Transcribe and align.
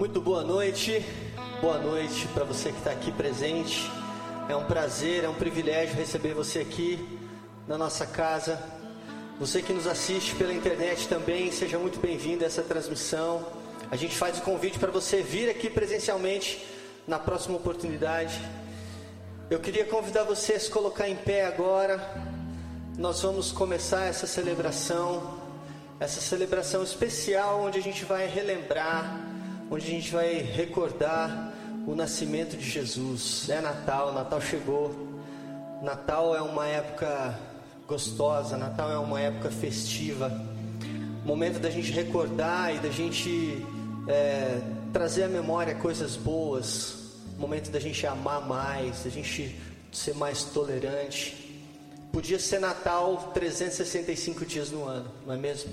Muito 0.00 0.18
boa 0.18 0.42
noite, 0.42 1.04
boa 1.60 1.76
noite 1.76 2.26
para 2.28 2.42
você 2.42 2.72
que 2.72 2.78
está 2.78 2.90
aqui 2.90 3.12
presente. 3.12 3.86
É 4.48 4.56
um 4.56 4.64
prazer, 4.64 5.24
é 5.24 5.28
um 5.28 5.34
privilégio 5.34 5.94
receber 5.94 6.32
você 6.32 6.60
aqui 6.60 7.20
na 7.68 7.76
nossa 7.76 8.06
casa. 8.06 8.58
Você 9.38 9.60
que 9.60 9.74
nos 9.74 9.86
assiste 9.86 10.34
pela 10.36 10.54
internet 10.54 11.06
também, 11.06 11.52
seja 11.52 11.78
muito 11.78 12.00
bem-vindo 12.00 12.44
a 12.44 12.46
essa 12.46 12.62
transmissão. 12.62 13.46
A 13.90 13.96
gente 13.96 14.16
faz 14.16 14.38
o 14.38 14.40
convite 14.40 14.78
para 14.78 14.90
você 14.90 15.20
vir 15.20 15.50
aqui 15.50 15.68
presencialmente 15.68 16.66
na 17.06 17.18
próxima 17.18 17.58
oportunidade. 17.58 18.40
Eu 19.50 19.60
queria 19.60 19.84
convidar 19.84 20.24
você 20.24 20.54
a 20.54 20.60
se 20.60 20.70
colocar 20.70 21.10
em 21.10 21.16
pé 21.16 21.44
agora. 21.44 22.00
Nós 22.96 23.20
vamos 23.20 23.52
começar 23.52 24.06
essa 24.06 24.26
celebração, 24.26 25.38
essa 26.00 26.22
celebração 26.22 26.82
especial 26.82 27.60
onde 27.60 27.78
a 27.78 27.82
gente 27.82 28.02
vai 28.06 28.26
relembrar 28.26 29.29
onde 29.70 29.86
a 29.86 29.90
gente 29.90 30.10
vai 30.10 30.34
recordar 30.38 31.52
o 31.86 31.94
nascimento 31.94 32.56
de 32.56 32.68
Jesus. 32.68 33.48
É 33.48 33.60
Natal, 33.60 34.12
Natal 34.12 34.40
chegou. 34.40 35.08
Natal 35.80 36.34
é 36.34 36.42
uma 36.42 36.66
época 36.66 37.38
gostosa, 37.86 38.56
Natal 38.56 38.90
é 38.90 38.98
uma 38.98 39.20
época 39.20 39.48
festiva. 39.50 40.28
Momento 41.24 41.60
da 41.60 41.70
gente 41.70 41.92
recordar 41.92 42.74
e 42.74 42.78
da 42.80 42.90
gente 42.90 43.64
é, 44.08 44.60
trazer 44.92 45.22
à 45.22 45.28
memória 45.28 45.74
coisas 45.76 46.16
boas. 46.16 46.98
Momento 47.38 47.70
da 47.70 47.78
gente 47.78 48.04
amar 48.06 48.46
mais, 48.46 49.04
da 49.04 49.10
gente 49.10 49.56
ser 49.92 50.14
mais 50.16 50.42
tolerante. 50.42 51.48
Podia 52.12 52.40
ser 52.40 52.58
Natal 52.58 53.30
365 53.32 54.44
dias 54.44 54.72
no 54.72 54.84
ano, 54.84 55.08
não 55.24 55.32
é 55.32 55.36
mesmo? 55.36 55.70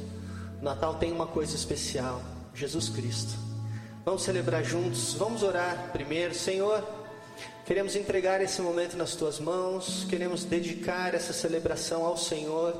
Natal 0.61 0.95
tem 0.95 1.11
uma 1.11 1.25
coisa 1.25 1.55
especial: 1.55 2.21
Jesus 2.53 2.89
Cristo. 2.89 3.46
Vamos 4.07 4.23
celebrar 4.23 4.63
juntos, 4.63 5.15
vamos 5.15 5.43
orar 5.43 5.89
primeiro. 5.91 6.33
Senhor, 6.33 6.81
queremos 7.65 7.93
entregar 7.93 8.41
esse 8.41 8.61
momento 8.61 8.95
nas 8.95 9.15
tuas 9.15 9.37
mãos, 9.37 10.07
queremos 10.09 10.45
dedicar 10.45 11.13
essa 11.13 11.33
celebração 11.33 12.05
ao 12.05 12.15
Senhor. 12.15 12.73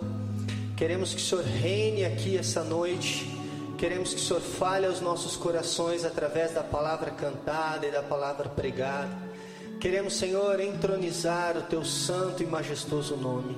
Queremos 0.78 1.14
que 1.14 1.20
o 1.20 1.26
Senhor 1.26 1.44
reine 1.44 2.06
aqui 2.06 2.38
essa 2.38 2.64
noite. 2.64 3.30
Queremos 3.78 4.14
que 4.14 4.22
o 4.22 4.24
Senhor 4.24 4.40
fale 4.40 4.86
aos 4.86 5.02
nossos 5.02 5.36
corações 5.36 6.06
através 6.06 6.54
da 6.54 6.64
palavra 6.64 7.12
cantada 7.12 7.86
e 7.86 7.92
da 7.92 8.02
palavra 8.02 8.48
pregada. 8.48 9.10
Queremos, 9.82 10.14
Senhor, 10.16 10.62
entronizar 10.62 11.58
o 11.58 11.64
teu 11.64 11.84
santo 11.84 12.42
e 12.42 12.46
majestoso 12.46 13.18
nome. 13.18 13.54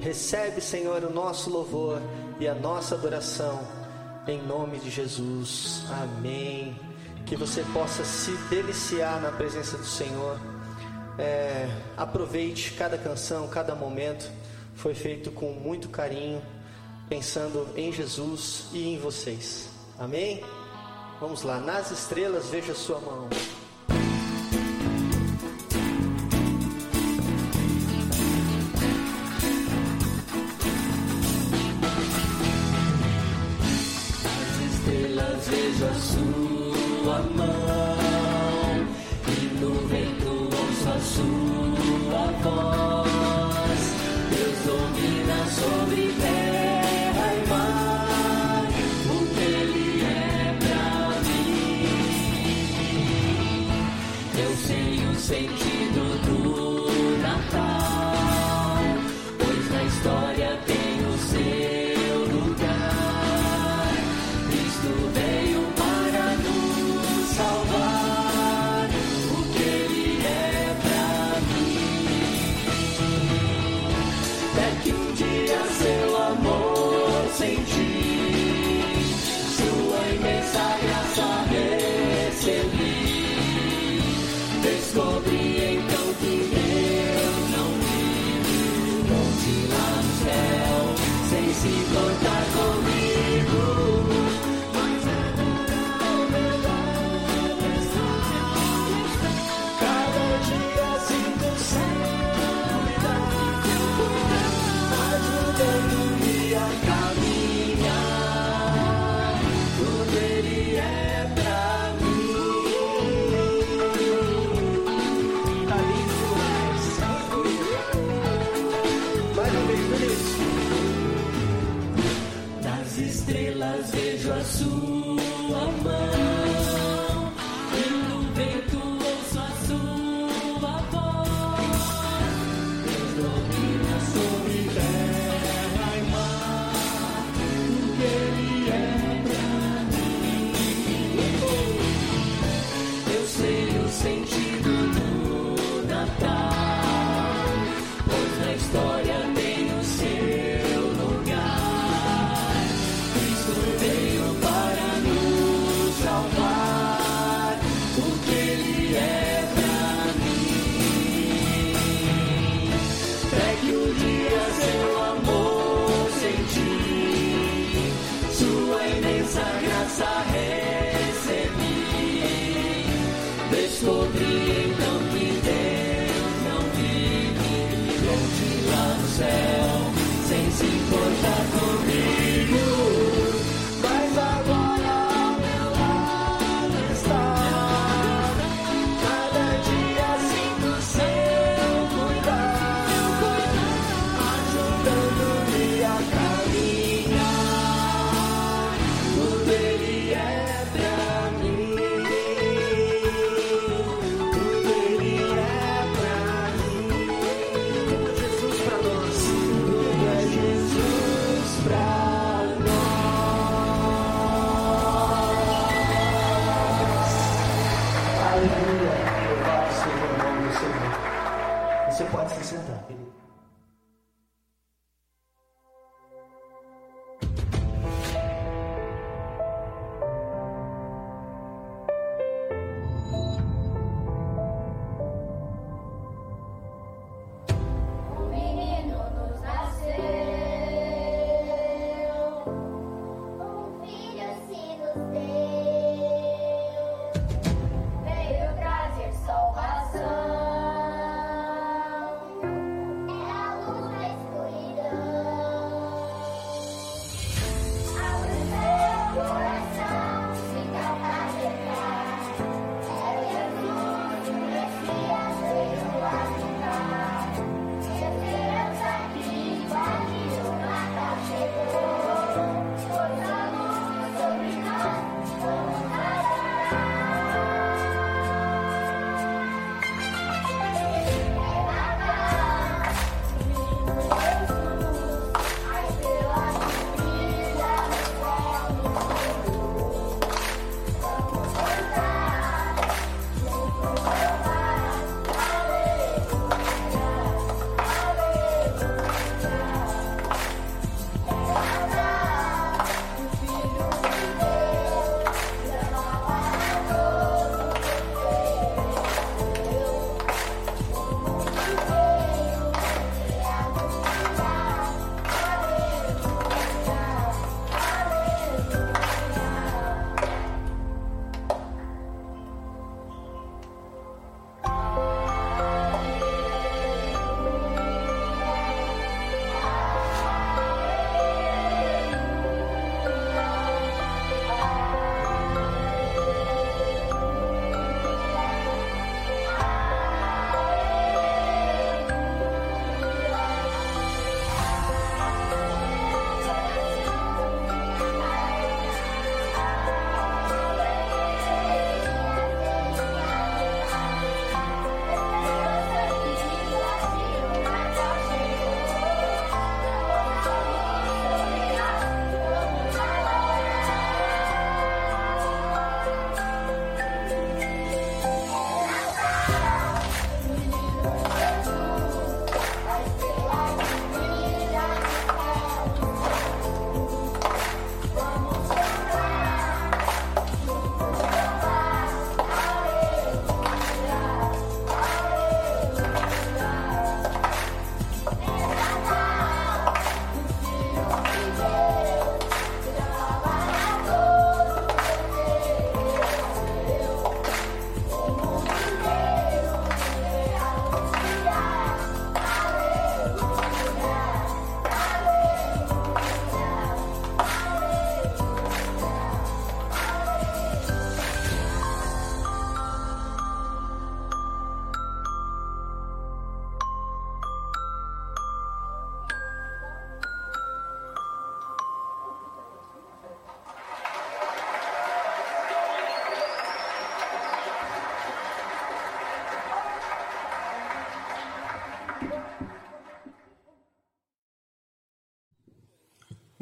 Recebe, 0.00 0.62
Senhor, 0.62 1.04
o 1.04 1.12
nosso 1.12 1.50
louvor 1.50 2.00
e 2.40 2.48
a 2.48 2.54
nossa 2.54 2.94
adoração. 2.94 3.60
Em 4.26 4.40
nome 4.40 4.78
de 4.78 4.88
Jesus. 4.88 5.82
Amém 6.02 6.93
que 7.26 7.36
você 7.36 7.62
possa 7.72 8.04
se 8.04 8.32
deliciar 8.48 9.20
na 9.20 9.30
presença 9.32 9.76
do 9.76 9.84
Senhor. 9.84 10.38
É, 11.18 11.68
aproveite 11.96 12.72
cada 12.72 12.98
canção, 12.98 13.48
cada 13.48 13.74
momento. 13.74 14.30
Foi 14.74 14.94
feito 14.94 15.30
com 15.30 15.52
muito 15.52 15.88
carinho, 15.88 16.42
pensando 17.08 17.68
em 17.76 17.92
Jesus 17.92 18.66
e 18.72 18.94
em 18.94 18.98
vocês. 18.98 19.68
Amém? 19.98 20.42
Vamos 21.20 21.42
lá, 21.42 21.58
nas 21.58 21.90
estrelas 21.90 22.50
veja 22.50 22.74
sua 22.74 22.98
mão. 23.00 23.28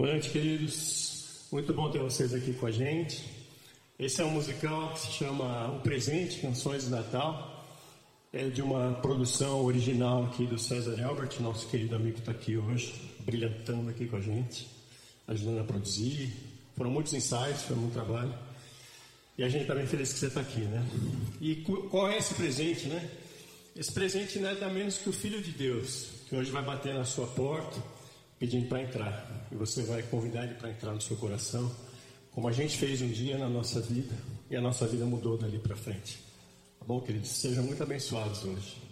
Boa 0.03 0.15
noite, 0.15 0.31
queridos. 0.31 1.47
Muito 1.53 1.73
bom 1.73 1.89
ter 1.89 2.01
vocês 2.01 2.35
aqui 2.35 2.53
com 2.55 2.67
a 2.67 2.73
gente. 2.73 3.25
Esse 3.97 4.21
é 4.21 4.25
um 4.25 4.31
musical 4.31 4.93
que 4.95 4.99
se 4.99 5.13
chama 5.13 5.77
O 5.77 5.79
Presente, 5.79 6.41
Canções 6.41 6.87
de 6.87 6.91
Natal. 6.91 7.65
É 8.33 8.49
de 8.49 8.61
uma 8.61 8.95
produção 8.95 9.65
original 9.65 10.25
aqui 10.25 10.45
do 10.45 10.59
César 10.59 11.01
Albert, 11.05 11.39
nosso 11.39 11.69
querido 11.69 11.95
amigo 11.95 12.15
que 12.15 12.19
está 12.19 12.33
aqui 12.33 12.57
hoje, 12.57 12.93
brilhantando 13.21 13.91
aqui 13.91 14.07
com 14.09 14.17
a 14.17 14.21
gente, 14.21 14.67
ajudando 15.29 15.61
a 15.61 15.65
produzir. 15.65 16.33
Foram 16.77 16.91
muitos 16.91 17.15
ensaios, 17.15 17.63
foi 17.63 17.77
muito 17.77 17.93
trabalho. 17.93 18.35
E 19.39 19.45
a 19.45 19.49
gente 19.49 19.63
está 19.63 19.75
bem 19.77 19.87
feliz 19.87 20.13
que 20.13 20.19
você 20.19 20.27
está 20.27 20.41
aqui, 20.41 20.63
né? 20.63 20.85
E 21.41 21.55
qual 21.89 22.11
é 22.11 22.19
esse 22.19 22.35
presente, 22.35 22.89
né? 22.89 23.09
Esse 23.77 23.93
presente 23.93 24.41
nada 24.41 24.69
menos 24.69 24.99
que 24.99 25.09
o 25.09 25.13
Filho 25.13 25.41
de 25.41 25.53
Deus, 25.53 26.09
que 26.29 26.35
hoje 26.35 26.51
vai 26.51 26.65
bater 26.65 26.93
na 26.93 27.05
sua 27.05 27.29
porta 27.29 28.02
pedindo 28.43 28.67
para 28.67 28.83
entrar. 28.83 29.47
E 29.53 29.55
você 29.55 29.85
vai 29.85 30.03
convidar 30.03 30.43
ele 30.43 30.55
para 30.55 30.69
entrar 30.69 30.93
no 30.93 31.01
seu 31.01 31.17
coração, 31.17 31.71
como 32.33 32.49
a 32.49 32.53
gente 32.53 32.77
fez 32.77 33.01
um 33.01 33.07
dia 33.07 33.39
na 33.39 33.49
nossa 33.49 33.81
vida, 33.81 34.17
e 34.51 34.57
a 34.57 34.61
nossa 34.61 34.85
vida 34.85 35.07
mudou 35.07 35.39
dali 35.39 35.61
para 35.61 35.77
frente. 35.77 36.19
Tá 36.77 36.85
bom, 36.85 37.01
queridos? 37.01 37.31
Sejam 37.31 37.63
muito 37.63 37.81
abençoados 37.85 38.43
hoje. 38.45 38.92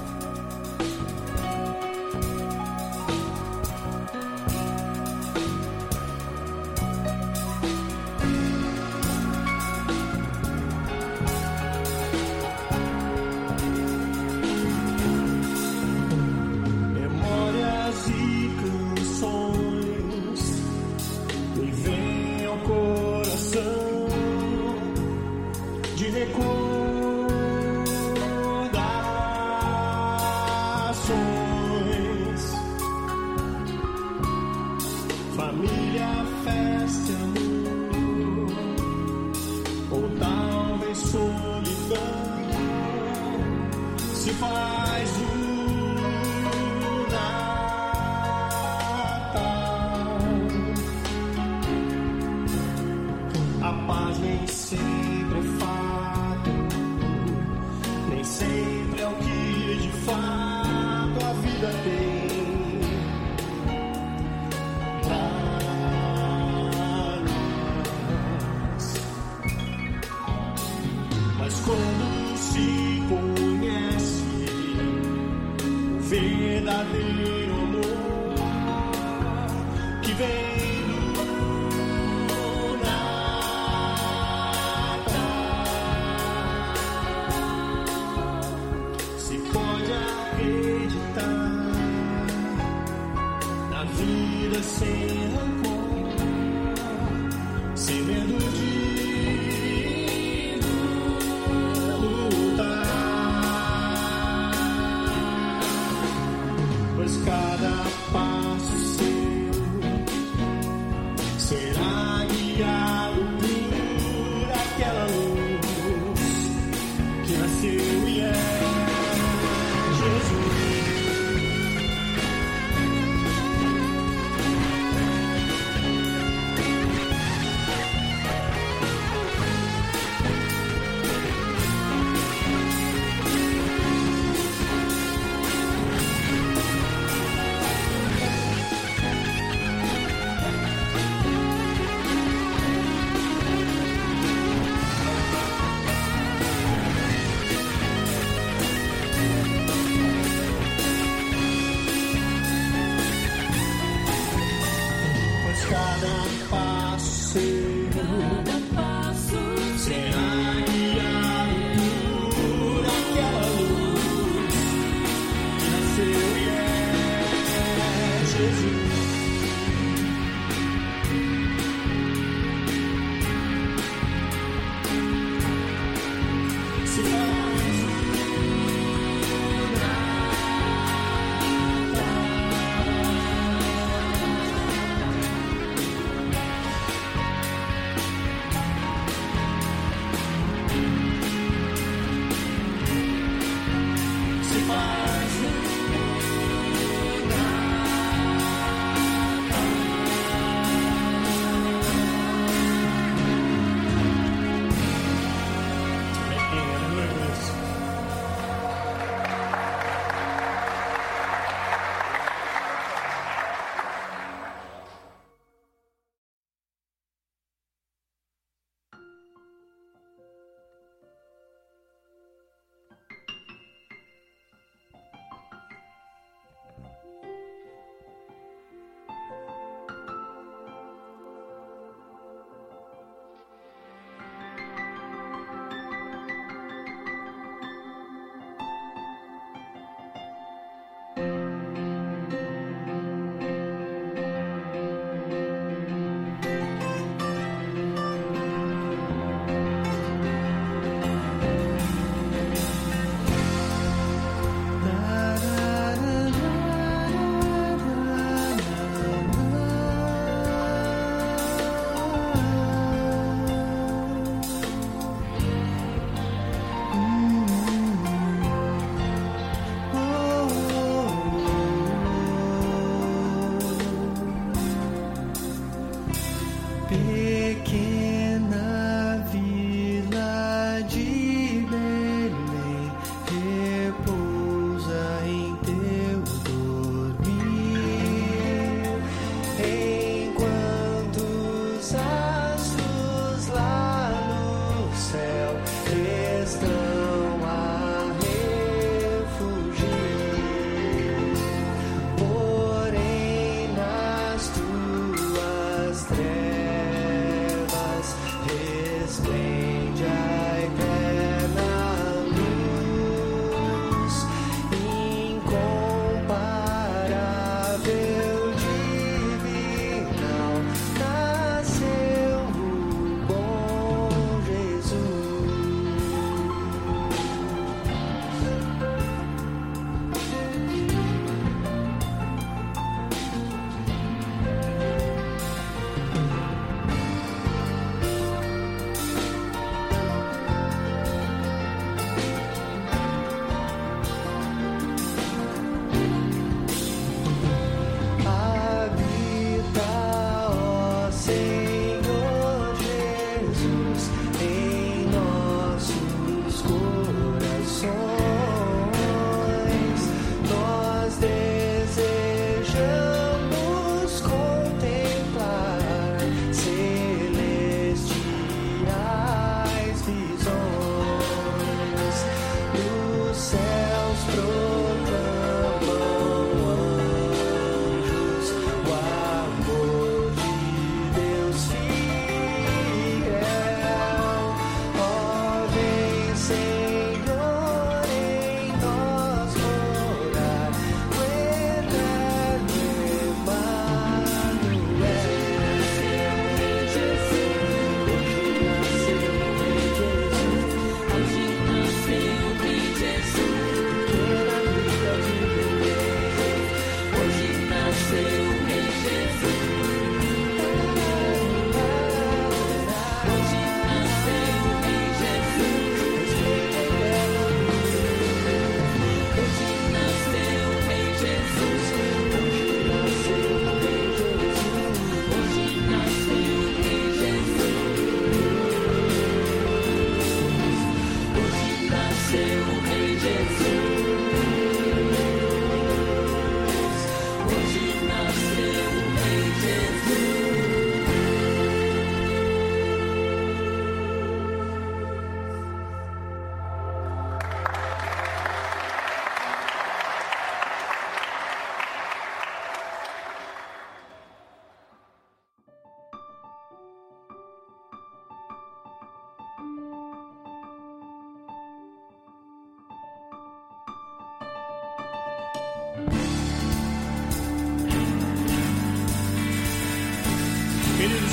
the 94.51 94.61
same. 94.61 95.30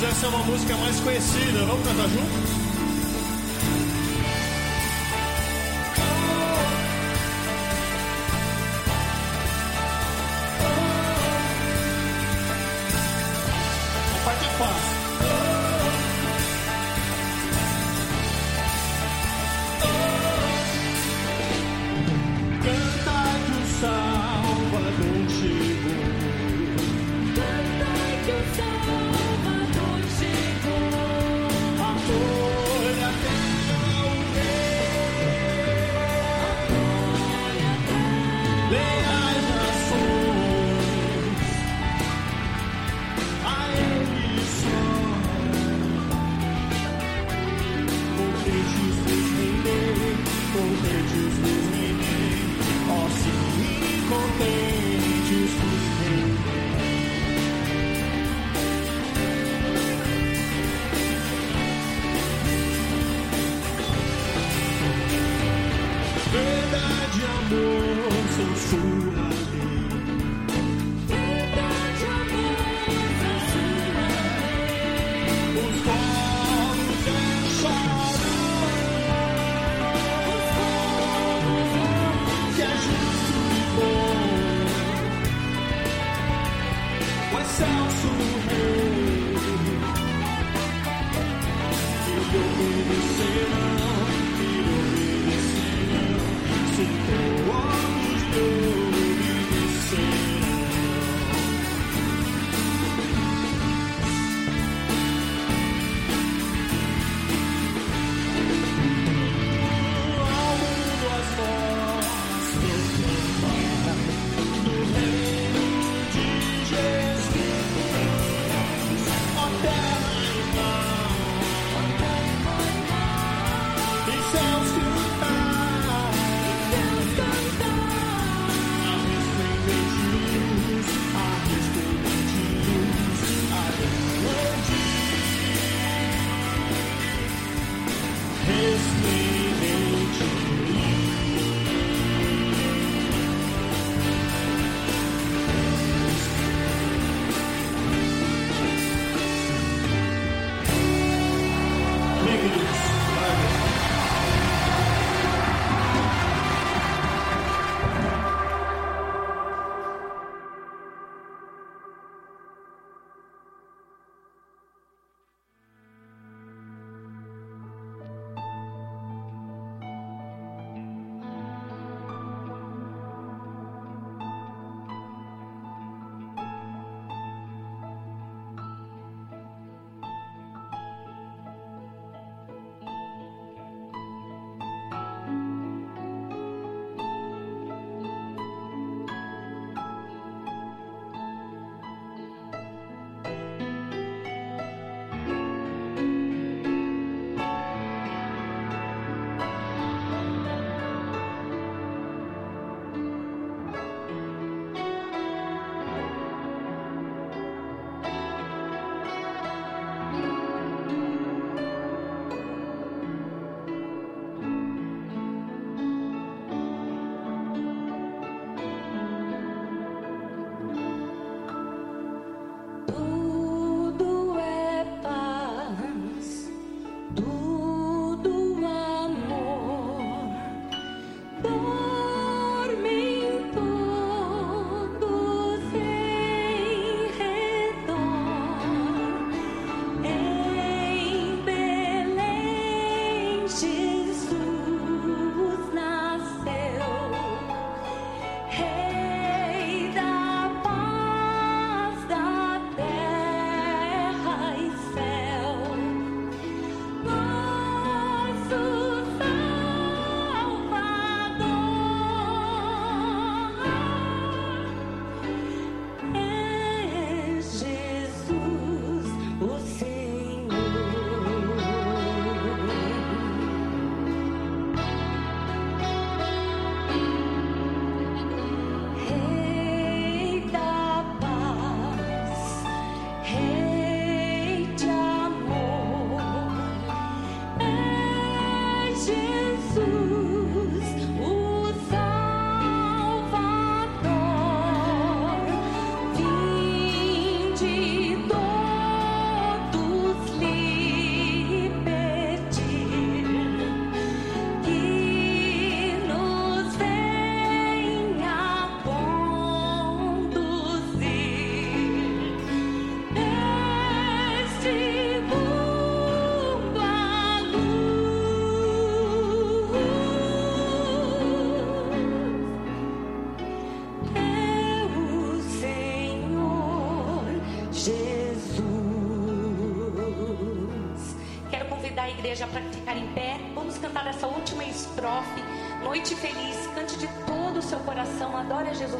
essa 0.09 0.25
é 0.25 0.29
uma 0.29 0.43
música 0.43 0.75
mais 0.77 0.99
conhecida. 0.99 1.65
Vamos 1.65 1.87
cantar 1.87 2.09
junto? 2.09 2.59
Participar. 14.25 14.98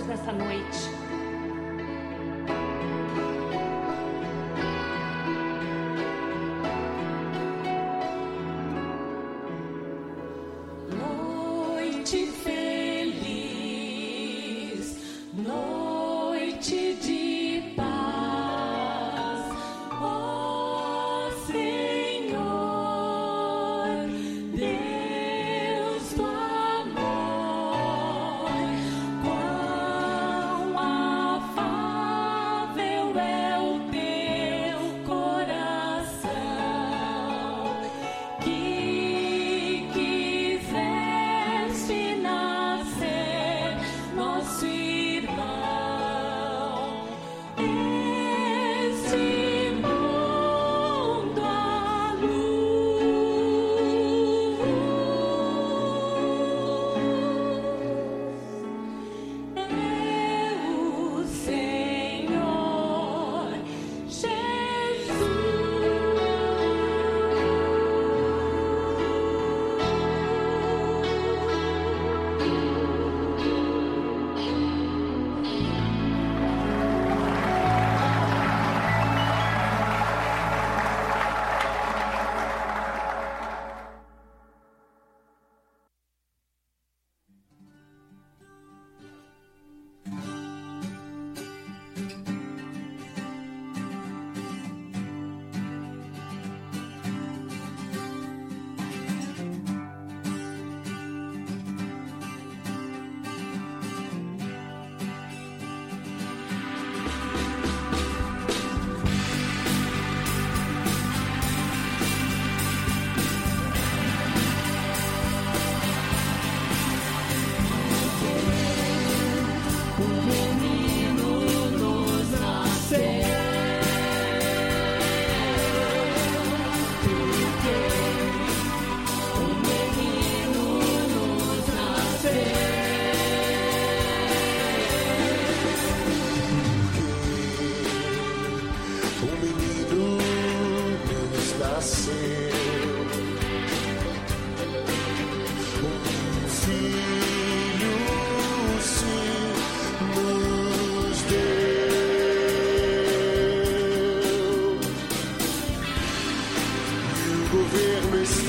nuestra 0.09 0.31
salud. 0.31 0.48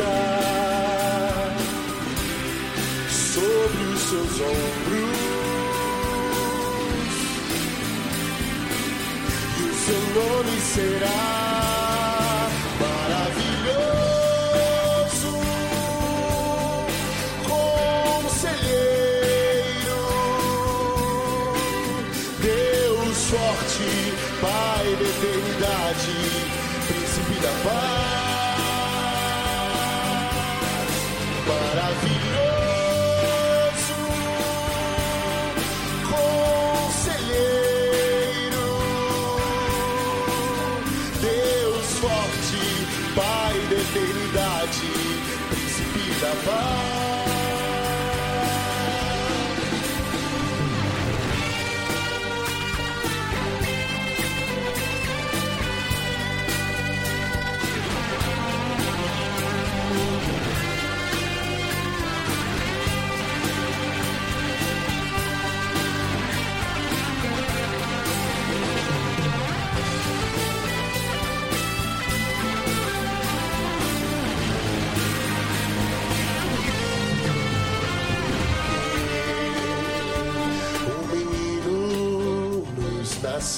está 0.00 1.52
sobre 3.10 3.84
os 3.84 4.00
seus 4.00 4.40
ombros 4.40 5.18
e 9.58 9.62
o 9.62 9.74
seu 9.74 10.00
nome 10.14 10.60
será. 10.60 11.39
above. 46.30 46.89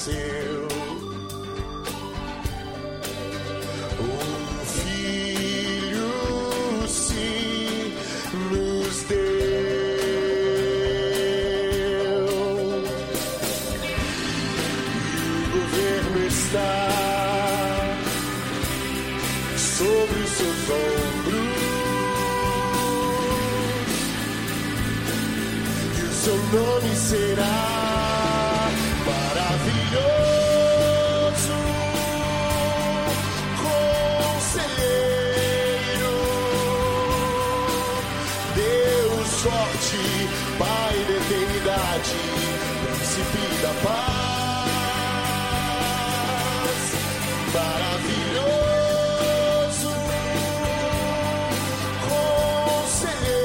nasceu 0.03 0.67
um 4.01 4.65
filho 4.65 6.11
se 6.87 7.93
nos 8.51 9.03
deu. 9.03 9.17
E 15.05 15.17
o 15.39 15.51
governo 15.51 16.19
está 16.27 16.81
sobre 19.57 20.19
os 20.19 20.29
seus 20.31 20.69
ombros. 20.69 21.53
E 25.97 26.01
o 26.01 26.13
seu 26.13 26.37
nome 26.51 26.91
será 26.95 27.82
forte, 42.03 42.17
príncipe 42.83 43.43
da 43.61 43.73
paz, 43.81 44.01
maravilhoso, 47.53 48.41
conselheiro, 52.89 53.37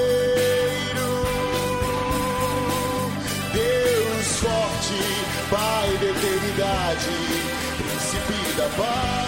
Deus 3.54 4.28
forte, 4.38 5.00
Pai 5.50 5.90
da 5.98 6.06
eternidade, 6.06 7.14
príncipe 7.78 8.38
da 8.56 8.68
paz. 8.76 9.27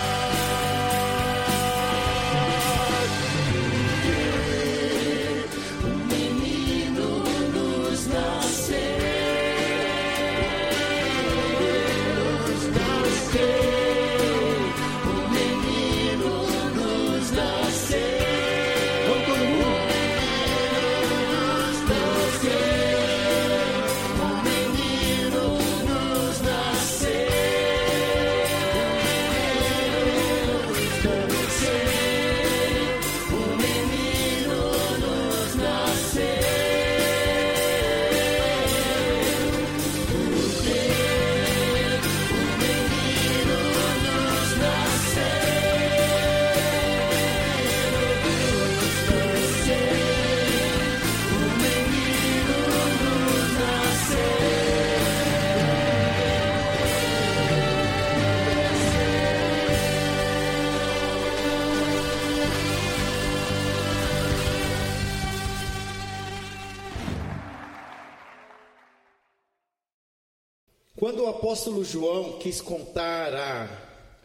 Apóstolo 71.40 71.82
João 71.82 72.38
quis 72.38 72.60
contar 72.60 73.34
a 73.34 73.66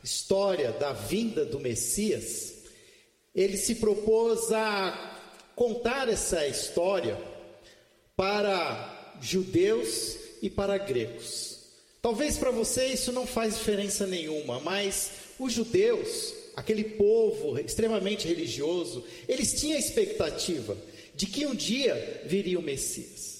história 0.04 0.74
da 0.74 0.92
vinda 0.92 1.46
do 1.46 1.62
Messias, 1.62 2.56
ele 3.34 3.56
se 3.56 3.76
propôs 3.76 4.52
a 4.52 5.18
contar 5.56 6.10
essa 6.10 6.46
história 6.46 7.18
para 8.18 9.16
judeus 9.22 10.18
e 10.42 10.50
para 10.50 10.78
gregos. 10.78 11.62
Talvez 12.02 12.36
para 12.38 12.52
você 12.52 12.88
isso 12.88 13.14
não 13.14 13.26
faz 13.26 13.56
diferença 13.56 14.06
nenhuma, 14.06 14.60
mas 14.60 15.12
os 15.40 15.54
judeus, 15.54 16.34
aquele 16.54 16.84
povo 16.84 17.58
extremamente 17.58 18.28
religioso, 18.28 19.06
eles 19.26 19.58
tinham 19.58 19.78
a 19.78 19.80
expectativa 19.80 20.76
de 21.16 21.28
que 21.28 21.48
um 21.48 21.56
dia 21.56 22.24
viria 22.26 22.60
o 22.60 22.62
Messias. 22.62 23.35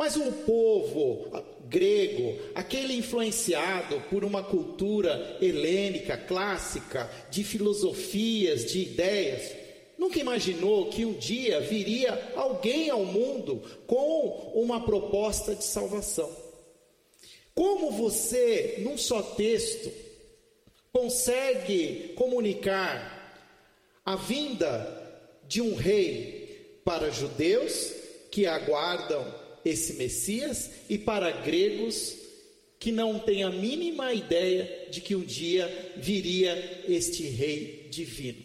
Mas 0.00 0.16
o 0.16 0.32
povo 0.32 1.30
grego, 1.68 2.34
aquele 2.54 2.94
influenciado 2.94 4.00
por 4.08 4.24
uma 4.24 4.42
cultura 4.42 5.36
helênica, 5.42 6.16
clássica, 6.16 7.06
de 7.30 7.44
filosofias, 7.44 8.64
de 8.64 8.80
ideias, 8.80 9.54
nunca 9.98 10.18
imaginou 10.18 10.88
que 10.88 11.04
um 11.04 11.12
dia 11.12 11.60
viria 11.60 12.32
alguém 12.34 12.88
ao 12.88 13.04
mundo 13.04 13.62
com 13.86 14.50
uma 14.54 14.82
proposta 14.86 15.54
de 15.54 15.64
salvação. 15.64 16.34
Como 17.54 17.90
você, 17.90 18.76
num 18.78 18.96
só 18.96 19.20
texto, 19.20 19.92
consegue 20.90 22.14
comunicar 22.16 23.36
a 24.02 24.16
vinda 24.16 25.20
de 25.46 25.60
um 25.60 25.74
rei 25.74 26.80
para 26.86 27.10
judeus 27.10 27.92
que 28.30 28.46
aguardam 28.46 29.39
esse 29.64 29.94
Messias 29.94 30.70
e 30.88 30.96
para 30.98 31.30
gregos 31.30 32.16
que 32.78 32.90
não 32.90 33.18
têm 33.18 33.44
a 33.44 33.50
mínima 33.50 34.12
ideia 34.14 34.88
de 34.90 35.00
que 35.00 35.14
um 35.14 35.22
dia 35.22 35.92
viria 35.96 36.84
este 36.88 37.24
rei 37.24 37.88
divino. 37.90 38.42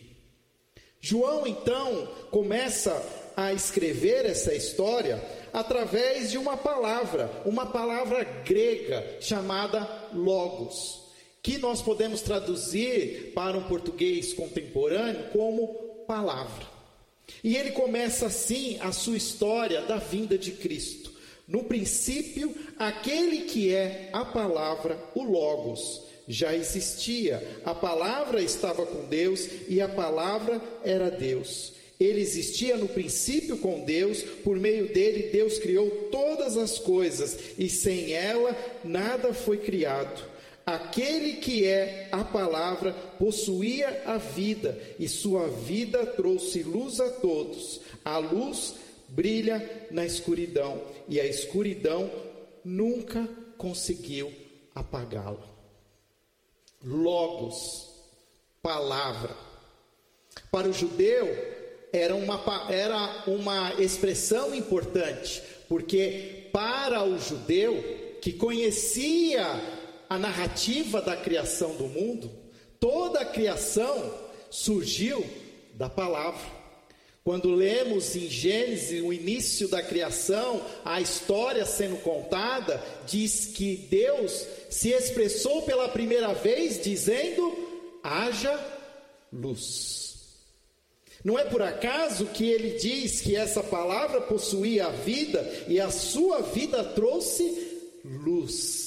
João 0.99 1.47
então 1.47 2.07
começa 2.31 3.01
a 3.37 3.53
escrever 3.53 4.25
essa 4.25 4.53
história 4.53 5.23
através 5.53 6.31
de 6.31 6.37
uma 6.37 6.57
palavra, 6.57 7.31
uma 7.45 7.65
palavra 7.65 8.23
grega 8.23 9.17
chamada 9.21 9.87
logos, 10.13 11.03
que 11.41 11.57
nós 11.57 11.81
podemos 11.81 12.21
traduzir 12.21 13.31
para 13.33 13.57
um 13.57 13.63
português 13.63 14.33
contemporâneo 14.33 15.29
como 15.31 16.03
palavra. 16.07 16.74
E 17.43 17.55
ele 17.55 17.71
começa 17.71 18.27
assim 18.27 18.77
a 18.81 18.91
sua 18.91 19.17
história 19.17 19.81
da 19.81 19.97
vinda 19.97 20.37
de 20.37 20.51
Cristo. 20.51 21.13
No 21.47 21.63
princípio, 21.63 22.53
aquele 22.77 23.41
que 23.41 23.73
é 23.73 24.09
a 24.11 24.25
palavra, 24.25 24.97
o 25.13 25.23
Logos, 25.23 26.03
já 26.27 26.55
existia. 26.55 27.61
A 27.63 27.73
palavra 27.73 28.41
estava 28.41 28.85
com 28.85 29.05
Deus 29.05 29.47
e 29.67 29.79
a 29.79 29.87
palavra 29.87 30.61
era 30.83 31.11
Deus. 31.11 31.73
Ele 31.99 32.19
existia 32.19 32.75
no 32.75 32.89
princípio 32.89 33.57
com 33.57 33.85
Deus, 33.85 34.21
por 34.43 34.57
meio 34.57 34.91
dele 34.93 35.29
Deus 35.31 35.57
criou 35.59 35.89
todas 36.11 36.57
as 36.57 36.77
coisas 36.77 37.37
e 37.57 37.69
sem 37.69 38.11
ela 38.11 38.55
nada 38.83 39.33
foi 39.33 39.57
criado. 39.57 40.34
Aquele 40.65 41.33
que 41.33 41.65
é 41.65 42.09
a 42.11 42.23
palavra 42.23 42.91
possuía 43.19 44.03
a 44.07 44.17
vida, 44.17 44.75
e 44.97 45.07
sua 45.07 45.47
vida 45.47 46.05
trouxe 46.07 46.63
luz 46.63 46.99
a 46.99 47.09
todos. 47.09 47.81
A 48.03 48.17
luz 48.17 48.73
brilha 49.07 49.87
na 49.91 50.03
escuridão, 50.03 50.81
e 51.07 51.19
a 51.19 51.25
escuridão 51.25 52.09
nunca 52.63 53.29
conseguiu 53.59 54.33
apagá-la. 54.73 55.47
Logos, 56.83 57.91
palavra. 58.61 59.35
Para 60.51 60.67
o 60.67 60.73
judeu, 60.73 61.27
era 61.93 62.15
uma, 62.15 62.41
era 62.71 63.23
uma 63.27 63.73
expressão 63.75 64.53
importante, 64.55 65.43
porque 65.69 66.49
para 66.51 67.03
o 67.03 67.19
judeu 67.19 68.17
que 68.19 68.33
conhecia 68.33 69.45
a 70.09 70.17
narrativa 70.17 71.01
da 71.01 71.15
criação 71.15 71.75
do 71.75 71.85
mundo, 71.85 72.31
toda 72.79 73.21
a 73.21 73.25
criação 73.25 74.13
surgiu 74.49 75.25
da 75.73 75.89
palavra. 75.89 76.55
Quando 77.23 77.55
lemos 77.55 78.15
em 78.15 78.29
Gênesis 78.29 79.01
o 79.01 79.11
início 79.11 79.67
da 79.67 79.81
criação, 79.81 80.63
a 80.85 81.01
história 81.01 81.65
sendo 81.65 81.97
contada, 81.97 82.79
diz 83.07 83.47
que 83.47 83.87
Deus 83.89 84.45
se 84.69 84.89
expressou 84.89 85.63
pela 85.63 85.89
primeira 85.89 86.33
vez 86.33 86.79
dizendo: 86.83 87.51
haja 88.03 88.63
luz. 89.33 90.05
Não 91.23 91.39
é 91.39 91.45
por 91.45 91.63
acaso 91.63 92.27
que 92.27 92.47
ele 92.47 92.77
diz 92.77 93.19
que 93.19 93.35
essa 93.35 93.63
palavra 93.63 94.21
possuía 94.21 94.85
a 94.85 94.91
vida 94.91 95.65
e 95.67 95.79
a 95.79 95.89
sua 95.89 96.43
vida 96.43 96.83
trouxe 96.83 97.81
luz. 98.05 98.84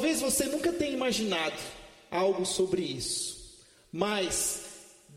Talvez 0.00 0.22
você 0.22 0.46
nunca 0.46 0.72
tenha 0.72 0.92
imaginado 0.92 1.60
algo 2.10 2.46
sobre 2.46 2.80
isso, 2.80 3.58
mas 3.92 4.62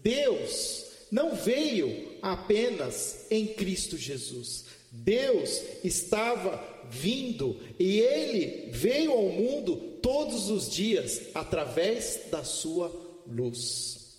Deus 0.04 0.84
não 1.10 1.34
veio 1.34 2.18
apenas 2.22 3.26
em 3.32 3.48
Cristo 3.48 3.96
Jesus. 3.96 4.66
Deus 4.92 5.62
estava 5.86 6.62
vindo 6.90 7.58
e 7.80 8.02
ele 8.02 8.72
veio 8.74 9.14
ao 9.14 9.30
mundo 9.30 9.78
todos 10.02 10.50
os 10.50 10.70
dias 10.70 11.30
através 11.34 12.24
da 12.30 12.44
sua 12.44 12.92
luz. 13.26 14.18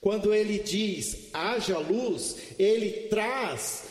Quando 0.00 0.32
ele 0.32 0.60
diz 0.60 1.26
haja 1.32 1.76
luz, 1.76 2.36
ele 2.56 3.08
traz 3.08 3.82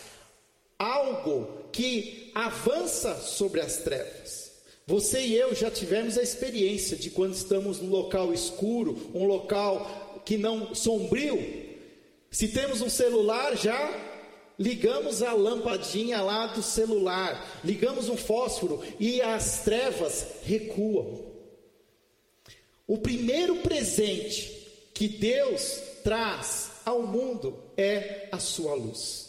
algo 0.80 1.68
que 1.74 2.32
avança 2.34 3.14
sobre 3.20 3.60
as 3.60 3.80
trevas. 3.80 4.47
Você 4.88 5.20
e 5.20 5.36
eu 5.36 5.54
já 5.54 5.70
tivemos 5.70 6.18
a 6.18 6.24
experiência 6.24 6.96
de 6.96 7.10
quando 7.10 7.34
estamos 7.34 7.82
num 7.82 7.90
local 7.90 8.34
escuro, 8.34 9.12
um 9.14 9.26
local 9.26 10.22
que 10.24 10.38
não 10.38 10.74
sombrio. 10.74 11.38
Se 12.32 12.48
temos 12.48 12.82
um 12.82 12.90
celular, 12.90 13.58
já 13.58 13.78
ligamos 14.58 15.22
a 15.22 15.34
lampadinha 15.34 16.22
lá 16.22 16.48
do 16.48 16.64
celular, 16.64 17.60
ligamos 17.66 18.08
um 18.08 18.16
fósforo 18.16 18.82
e 18.98 19.22
as 19.22 19.62
trevas 19.62 20.26
recuam. 20.44 21.22
O 22.88 22.98
primeiro 22.98 23.58
presente 23.58 24.90
que 24.94 25.10
Deus 25.10 25.82
traz 26.02 26.72
ao 26.86 27.04
mundo 27.04 27.60
é 27.76 28.30
a 28.32 28.40
sua 28.40 28.74
luz. 28.74 29.27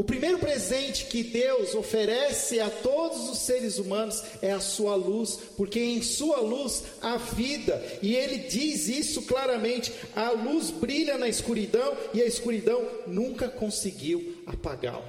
O 0.00 0.02
primeiro 0.02 0.38
presente 0.38 1.04
que 1.04 1.22
Deus 1.22 1.74
oferece 1.74 2.58
a 2.58 2.70
todos 2.70 3.28
os 3.28 3.36
seres 3.40 3.78
humanos 3.78 4.22
é 4.40 4.50
a 4.50 4.58
sua 4.58 4.94
luz, 4.94 5.38
porque 5.58 5.78
em 5.78 6.00
sua 6.00 6.40
luz 6.40 6.84
há 7.02 7.18
vida, 7.18 7.84
e 8.00 8.16
ele 8.16 8.48
diz 8.48 8.88
isso 8.88 9.20
claramente: 9.26 9.92
a 10.16 10.30
luz 10.30 10.70
brilha 10.70 11.18
na 11.18 11.28
escuridão 11.28 11.94
e 12.14 12.22
a 12.22 12.24
escuridão 12.24 12.82
nunca 13.06 13.46
conseguiu 13.46 14.42
apagá-la. 14.46 15.04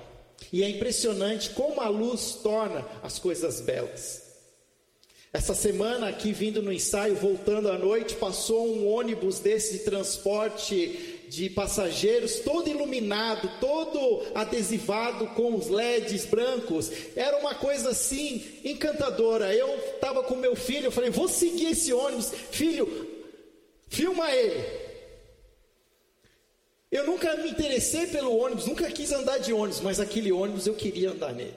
E 0.52 0.62
é 0.62 0.70
impressionante 0.70 1.52
como 1.52 1.80
a 1.80 1.88
luz 1.88 2.40
torna 2.44 2.86
as 3.02 3.18
coisas 3.18 3.62
belas. 3.62 4.24
Essa 5.32 5.56
semana, 5.56 6.10
aqui 6.10 6.34
vindo 6.34 6.62
no 6.62 6.74
ensaio, 6.74 7.16
voltando 7.16 7.70
à 7.70 7.78
noite, 7.78 8.16
passou 8.16 8.68
um 8.68 8.86
ônibus 8.86 9.40
desse 9.40 9.78
de 9.78 9.86
transporte 9.86 11.21
de 11.32 11.50
passageiros, 11.50 12.42
todo 12.42 12.70
iluminado, 12.70 13.50
todo 13.62 14.22
adesivado 14.36 15.28
com 15.28 15.56
os 15.56 15.70
LEDs 15.70 16.26
brancos. 16.26 16.92
Era 17.16 17.38
uma 17.38 17.56
coisa 17.56 17.92
assim 17.92 18.46
encantadora. 18.66 19.56
Eu 19.56 19.74
estava 19.94 20.24
com 20.24 20.36
meu 20.36 20.58
filho, 20.58 20.88
eu 20.88 20.92
falei: 20.92 21.10
vou 21.10 21.30
seguir 21.30 21.68
esse 21.68 21.94
ônibus, 21.94 22.34
filho, 22.52 23.08
filma 23.88 24.30
ele. 24.30 24.62
Eu 26.92 27.08
nunca 27.08 27.34
me 27.38 27.50
interessei 27.50 28.08
pelo 28.08 28.36
ônibus, 28.36 28.68
nunca 28.68 28.92
quis 28.92 29.14
andar 29.14 29.38
de 29.38 29.54
ônibus, 29.54 29.80
mas 29.80 30.02
aquele 30.02 30.34
ônibus 30.34 30.68
eu 30.68 30.74
queria 30.74 31.12
andar 31.12 31.32
nele. 31.32 31.56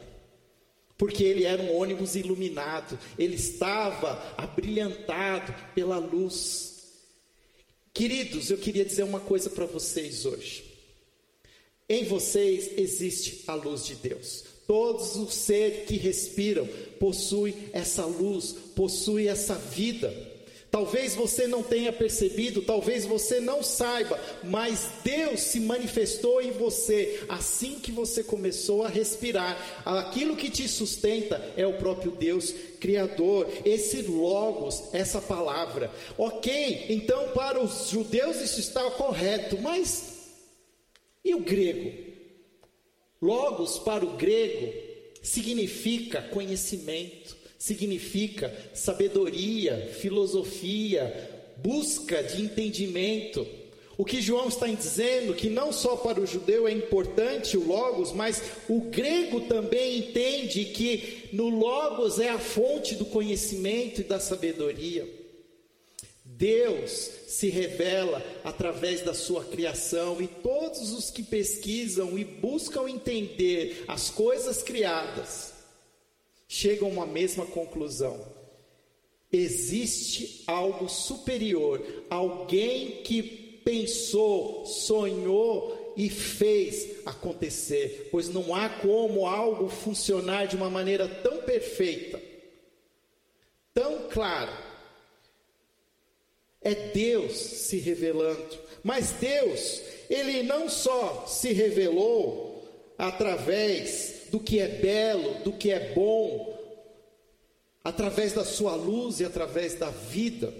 Porque 0.96 1.24
ele 1.24 1.42
era 1.42 1.60
um 1.60 1.76
ônibus 1.76 2.14
iluminado, 2.14 2.96
ele 3.18 3.34
estava 3.34 4.22
abrilhantado 4.36 5.52
pela 5.74 5.98
luz. 5.98 6.73
Queridos, 7.94 8.50
eu 8.50 8.58
queria 8.58 8.84
dizer 8.84 9.04
uma 9.04 9.20
coisa 9.20 9.48
para 9.48 9.66
vocês 9.66 10.26
hoje. 10.26 10.64
Em 11.88 12.04
vocês 12.04 12.76
existe 12.76 13.44
a 13.46 13.54
luz 13.54 13.86
de 13.86 13.94
Deus. 13.94 14.44
Todos 14.66 15.14
os 15.14 15.32
seres 15.32 15.86
que 15.86 15.96
respiram 15.96 16.68
possuem 16.98 17.54
essa 17.72 18.04
luz, 18.04 18.56
possuem 18.74 19.28
essa 19.28 19.54
vida. 19.54 20.12
Talvez 20.74 21.14
você 21.14 21.46
não 21.46 21.62
tenha 21.62 21.92
percebido, 21.92 22.60
talvez 22.60 23.06
você 23.06 23.38
não 23.38 23.62
saiba, 23.62 24.20
mas 24.42 24.90
Deus 25.04 25.38
se 25.38 25.60
manifestou 25.60 26.42
em 26.42 26.50
você 26.50 27.22
assim 27.28 27.78
que 27.78 27.92
você 27.92 28.24
começou 28.24 28.82
a 28.84 28.88
respirar. 28.88 29.56
Aquilo 29.84 30.34
que 30.34 30.50
te 30.50 30.66
sustenta 30.66 31.40
é 31.56 31.64
o 31.64 31.74
próprio 31.74 32.10
Deus 32.10 32.52
Criador, 32.80 33.48
esse 33.64 34.02
Logos, 34.02 34.92
essa 34.92 35.20
palavra. 35.20 35.92
Ok, 36.18 36.86
então 36.88 37.28
para 37.28 37.62
os 37.62 37.90
judeus 37.90 38.40
isso 38.40 38.58
está 38.58 38.82
correto, 38.90 39.56
mas 39.62 40.32
e 41.24 41.36
o 41.36 41.38
grego? 41.38 41.92
Logos 43.22 43.78
para 43.78 44.04
o 44.04 44.16
grego 44.16 44.72
significa 45.22 46.20
conhecimento 46.20 47.43
significa 47.64 48.54
sabedoria, 48.74 49.90
filosofia, 49.98 51.30
busca 51.56 52.22
de 52.22 52.42
entendimento. 52.42 53.46
O 53.96 54.04
que 54.04 54.20
João 54.20 54.48
está 54.48 54.66
dizendo 54.66 55.32
que 55.32 55.48
não 55.48 55.72
só 55.72 55.96
para 55.96 56.20
o 56.20 56.26
judeu 56.26 56.68
é 56.68 56.72
importante 56.72 57.56
o 57.56 57.66
logos, 57.66 58.12
mas 58.12 58.42
o 58.68 58.82
grego 58.82 59.40
também 59.42 59.96
entende 59.96 60.66
que 60.66 61.30
no 61.32 61.48
logos 61.48 62.18
é 62.18 62.28
a 62.28 62.38
fonte 62.38 62.96
do 62.96 63.06
conhecimento 63.06 64.02
e 64.02 64.04
da 64.04 64.20
sabedoria. 64.20 65.08
Deus 66.22 67.10
se 67.28 67.48
revela 67.48 68.22
através 68.44 69.00
da 69.00 69.14
sua 69.14 69.42
criação 69.42 70.20
e 70.20 70.26
todos 70.26 70.92
os 70.92 71.10
que 71.10 71.22
pesquisam 71.22 72.18
e 72.18 72.24
buscam 72.24 72.90
entender 72.90 73.84
as 73.88 74.10
coisas 74.10 74.62
criadas 74.62 75.53
chegam 76.54 76.88
a 76.88 76.92
uma 76.92 77.06
mesma 77.06 77.44
conclusão. 77.44 78.24
Existe 79.32 80.44
algo 80.46 80.88
superior, 80.88 81.84
alguém 82.08 83.02
que 83.02 83.60
pensou, 83.64 84.64
sonhou 84.64 85.94
e 85.96 86.08
fez 86.08 87.04
acontecer, 87.04 88.08
pois 88.12 88.28
não 88.28 88.54
há 88.54 88.68
como 88.68 89.26
algo 89.26 89.68
funcionar 89.68 90.46
de 90.46 90.54
uma 90.54 90.70
maneira 90.70 91.08
tão 91.08 91.38
perfeita, 91.42 92.22
tão 93.72 94.08
clara. 94.08 94.56
É 96.60 96.72
Deus 96.74 97.36
se 97.36 97.78
revelando, 97.78 98.56
mas 98.84 99.10
Deus, 99.10 99.82
Ele 100.08 100.44
não 100.44 100.68
só 100.68 101.26
se 101.26 101.52
revelou 101.52 102.64
através 102.96 104.13
do 104.34 104.40
que 104.40 104.58
é 104.58 104.66
belo, 104.66 105.34
do 105.44 105.52
que 105.52 105.70
é 105.70 105.92
bom, 105.94 106.58
através 107.84 108.32
da 108.32 108.44
sua 108.44 108.74
luz 108.74 109.20
e 109.20 109.24
através 109.24 109.74
da 109.74 109.90
vida. 109.90 110.52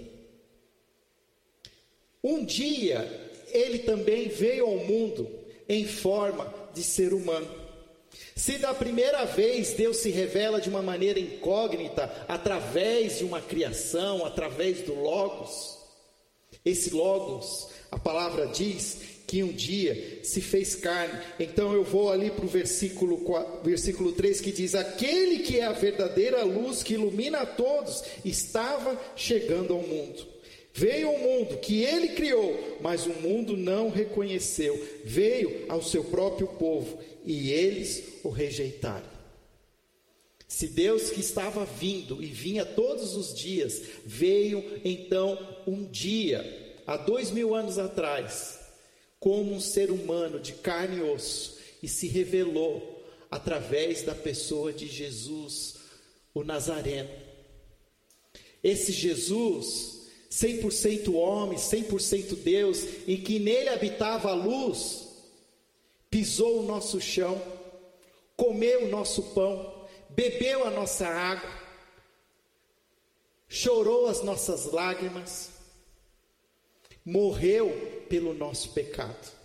Um 2.23 2.45
dia, 2.45 3.33
ele 3.51 3.79
também 3.79 4.29
veio 4.29 4.65
ao 4.65 4.77
mundo 4.77 5.29
em 5.67 5.85
forma 5.85 6.53
de 6.73 6.81
ser 6.81 7.13
humano. 7.13 7.53
Se 8.33 8.57
da 8.59 8.73
primeira 8.73 9.25
vez 9.25 9.73
Deus 9.73 9.97
se 9.97 10.09
revela 10.09 10.61
de 10.61 10.69
uma 10.69 10.81
maneira 10.81 11.19
incógnita, 11.19 12.09
através 12.29 13.17
de 13.17 13.25
uma 13.25 13.41
criação, 13.41 14.25
através 14.25 14.83
do 14.83 14.93
Logos, 14.93 15.79
esse 16.63 16.91
Logos, 16.91 17.67
a 17.95 17.97
palavra 17.97 18.47
diz 18.47 18.97
que 19.25 19.41
um 19.41 19.53
dia 19.53 20.19
se 20.21 20.41
fez 20.41 20.75
carne. 20.75 21.17
Então 21.39 21.71
eu 21.71 21.81
vou 21.81 22.11
ali 22.11 22.29
para 22.29 22.43
o 22.43 22.47
versículo, 22.47 23.23
versículo 23.63 24.11
3 24.11 24.41
que 24.41 24.51
diz: 24.51 24.75
Aquele 24.75 25.39
que 25.39 25.59
é 25.59 25.63
a 25.63 25.71
verdadeira 25.71 26.43
luz 26.43 26.83
que 26.83 26.95
ilumina 26.95 27.39
a 27.39 27.45
todos 27.45 28.03
estava 28.25 28.99
chegando 29.15 29.73
ao 29.73 29.81
mundo. 29.81 30.27
Veio 30.73 31.07
ao 31.07 31.17
mundo 31.19 31.57
que 31.59 31.83
ele 31.83 32.09
criou, 32.09 32.79
mas 32.81 33.05
o 33.05 33.13
mundo 33.13 33.55
não 33.55 33.89
reconheceu. 33.89 34.77
Veio 35.05 35.63
ao 35.69 35.81
seu 35.81 36.03
próprio 36.03 36.47
povo 36.47 36.99
e 37.23 37.49
eles 37.49 38.03
o 38.25 38.29
rejeitaram. 38.29 39.15
Se 40.49 40.67
Deus 40.67 41.11
que 41.11 41.21
estava 41.21 41.63
vindo 41.63 42.21
e 42.21 42.25
vinha 42.25 42.65
todos 42.65 43.15
os 43.15 43.33
dias, 43.33 43.81
veio 44.05 44.81
então 44.83 45.39
um 45.65 45.85
dia, 45.85 46.64
há 46.85 46.97
dois 46.97 47.31
mil 47.31 47.55
anos 47.55 47.77
atrás, 47.77 48.59
como 49.19 49.53
um 49.53 49.59
ser 49.59 49.91
humano 49.91 50.39
de 50.39 50.53
carne 50.53 50.97
e 50.97 51.01
osso 51.01 51.57
e 51.81 51.87
se 51.87 52.07
revelou 52.07 53.03
através 53.29 54.03
da 54.03 54.15
pessoa 54.15 54.71
de 54.71 54.87
Jesus, 54.87 55.75
o 56.33 56.43
Nazareno. 56.43 57.09
Esse 58.63 58.91
Jesus, 58.91 60.07
100% 60.31 61.13
homem, 61.13 61.57
100% 61.57 62.35
Deus, 62.37 62.83
em 63.07 63.17
que 63.17 63.39
nele 63.39 63.69
habitava 63.69 64.29
a 64.29 64.33
luz, 64.33 65.07
pisou 66.09 66.61
o 66.61 66.65
nosso 66.65 66.99
chão, 66.99 67.41
comeu 68.35 68.85
o 68.85 68.89
nosso 68.89 69.21
pão, 69.33 69.85
bebeu 70.09 70.65
a 70.65 70.71
nossa 70.71 71.07
água, 71.07 71.49
chorou 73.47 74.07
as 74.07 74.23
nossas 74.23 74.71
lágrimas, 74.71 75.49
morreu 77.05 77.69
pelo 78.09 78.33
nosso 78.33 78.71
pecado. 78.71 79.35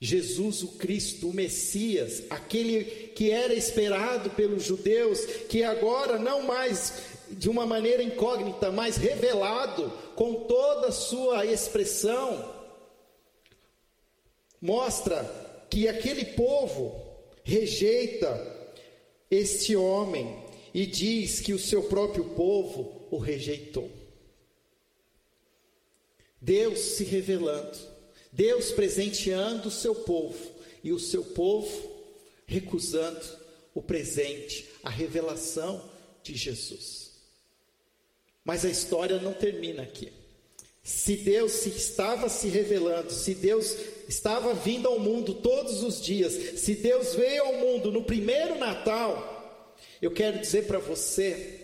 Jesus 0.00 0.62
o 0.62 0.68
Cristo, 0.76 1.30
o 1.30 1.34
Messias, 1.34 2.24
aquele 2.28 2.84
que 3.14 3.30
era 3.30 3.54
esperado 3.54 4.30
pelos 4.30 4.62
judeus, 4.62 5.24
que 5.48 5.62
agora 5.62 6.18
não 6.18 6.42
mais 6.42 7.02
de 7.30 7.48
uma 7.48 7.64
maneira 7.64 8.02
incógnita, 8.02 8.70
mas 8.70 8.96
revelado 8.96 9.90
com 10.14 10.44
toda 10.44 10.88
a 10.88 10.92
sua 10.92 11.46
expressão, 11.46 12.52
mostra 14.60 15.24
que 15.70 15.88
aquele 15.88 16.24
povo 16.26 16.94
rejeita 17.42 18.54
este 19.30 19.74
homem 19.74 20.44
e 20.72 20.86
diz 20.86 21.40
que 21.40 21.52
o 21.52 21.58
seu 21.58 21.84
próprio 21.84 22.24
povo 22.30 23.06
o 23.10 23.16
rejeitou. 23.16 23.90
Deus 26.44 26.78
se 26.78 27.04
revelando, 27.04 27.78
Deus 28.30 28.70
presenteando 28.70 29.68
o 29.68 29.70
seu 29.70 29.94
povo 29.94 30.38
e 30.82 30.92
o 30.92 30.98
seu 30.98 31.24
povo 31.24 31.90
recusando 32.44 33.24
o 33.74 33.80
presente, 33.80 34.66
a 34.82 34.90
revelação 34.90 35.82
de 36.22 36.36
Jesus. 36.36 37.12
Mas 38.44 38.62
a 38.62 38.68
história 38.68 39.18
não 39.18 39.32
termina 39.32 39.84
aqui. 39.84 40.12
Se 40.82 41.16
Deus 41.16 41.50
se 41.50 41.70
estava 41.70 42.28
se 42.28 42.48
revelando, 42.48 43.10
se 43.10 43.34
Deus 43.34 43.74
estava 44.06 44.52
vindo 44.52 44.86
ao 44.86 44.98
mundo 44.98 45.36
todos 45.36 45.82
os 45.82 45.98
dias, 45.98 46.60
se 46.60 46.74
Deus 46.74 47.14
veio 47.14 47.42
ao 47.42 47.54
mundo 47.54 47.90
no 47.90 48.04
primeiro 48.04 48.58
Natal, 48.58 49.74
eu 50.02 50.10
quero 50.10 50.38
dizer 50.40 50.66
para 50.66 50.78
você 50.78 51.60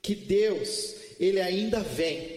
que 0.00 0.14
Deus, 0.14 0.94
ele 1.20 1.38
ainda 1.38 1.80
vem 1.80 2.35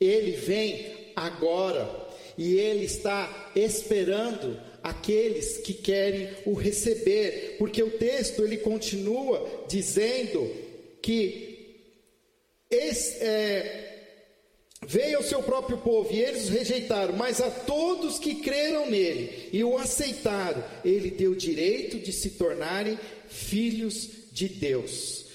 ele 0.00 0.32
vem 0.32 1.12
agora 1.14 2.06
e 2.36 2.58
ele 2.58 2.84
está 2.84 3.50
esperando 3.54 4.60
aqueles 4.82 5.58
que 5.58 5.74
querem 5.74 6.28
o 6.44 6.52
receber, 6.52 7.56
porque 7.58 7.82
o 7.82 7.90
texto 7.90 8.44
ele 8.44 8.58
continua 8.58 9.64
dizendo 9.68 10.48
que 11.02 11.82
esse, 12.70 13.22
é, 13.24 13.86
Veio 14.86 15.18
ao 15.18 15.24
seu 15.24 15.42
próprio 15.42 15.78
povo 15.78 16.12
e 16.12 16.20
eles 16.20 16.48
o 16.48 16.52
rejeitaram, 16.52 17.16
mas 17.16 17.40
a 17.40 17.50
todos 17.50 18.20
que 18.20 18.36
creram 18.36 18.88
nele 18.88 19.48
e 19.52 19.64
o 19.64 19.76
aceitaram, 19.76 20.62
ele 20.84 21.10
deu 21.10 21.34
direito 21.34 21.98
de 21.98 22.12
se 22.12 22.30
tornarem 22.30 22.96
filhos 23.28 24.08
de 24.30 24.48
Deus. 24.48 25.25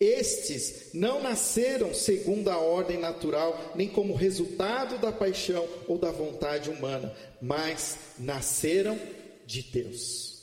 Estes 0.00 0.90
não 0.94 1.20
nasceram 1.20 1.92
segundo 1.92 2.48
a 2.48 2.58
ordem 2.58 2.98
natural, 2.98 3.72
nem 3.74 3.88
como 3.88 4.14
resultado 4.14 4.96
da 4.98 5.10
paixão 5.10 5.66
ou 5.88 5.98
da 5.98 6.12
vontade 6.12 6.70
humana, 6.70 7.12
mas 7.42 7.98
nasceram 8.16 8.98
de 9.44 9.62
Deus. 9.62 10.42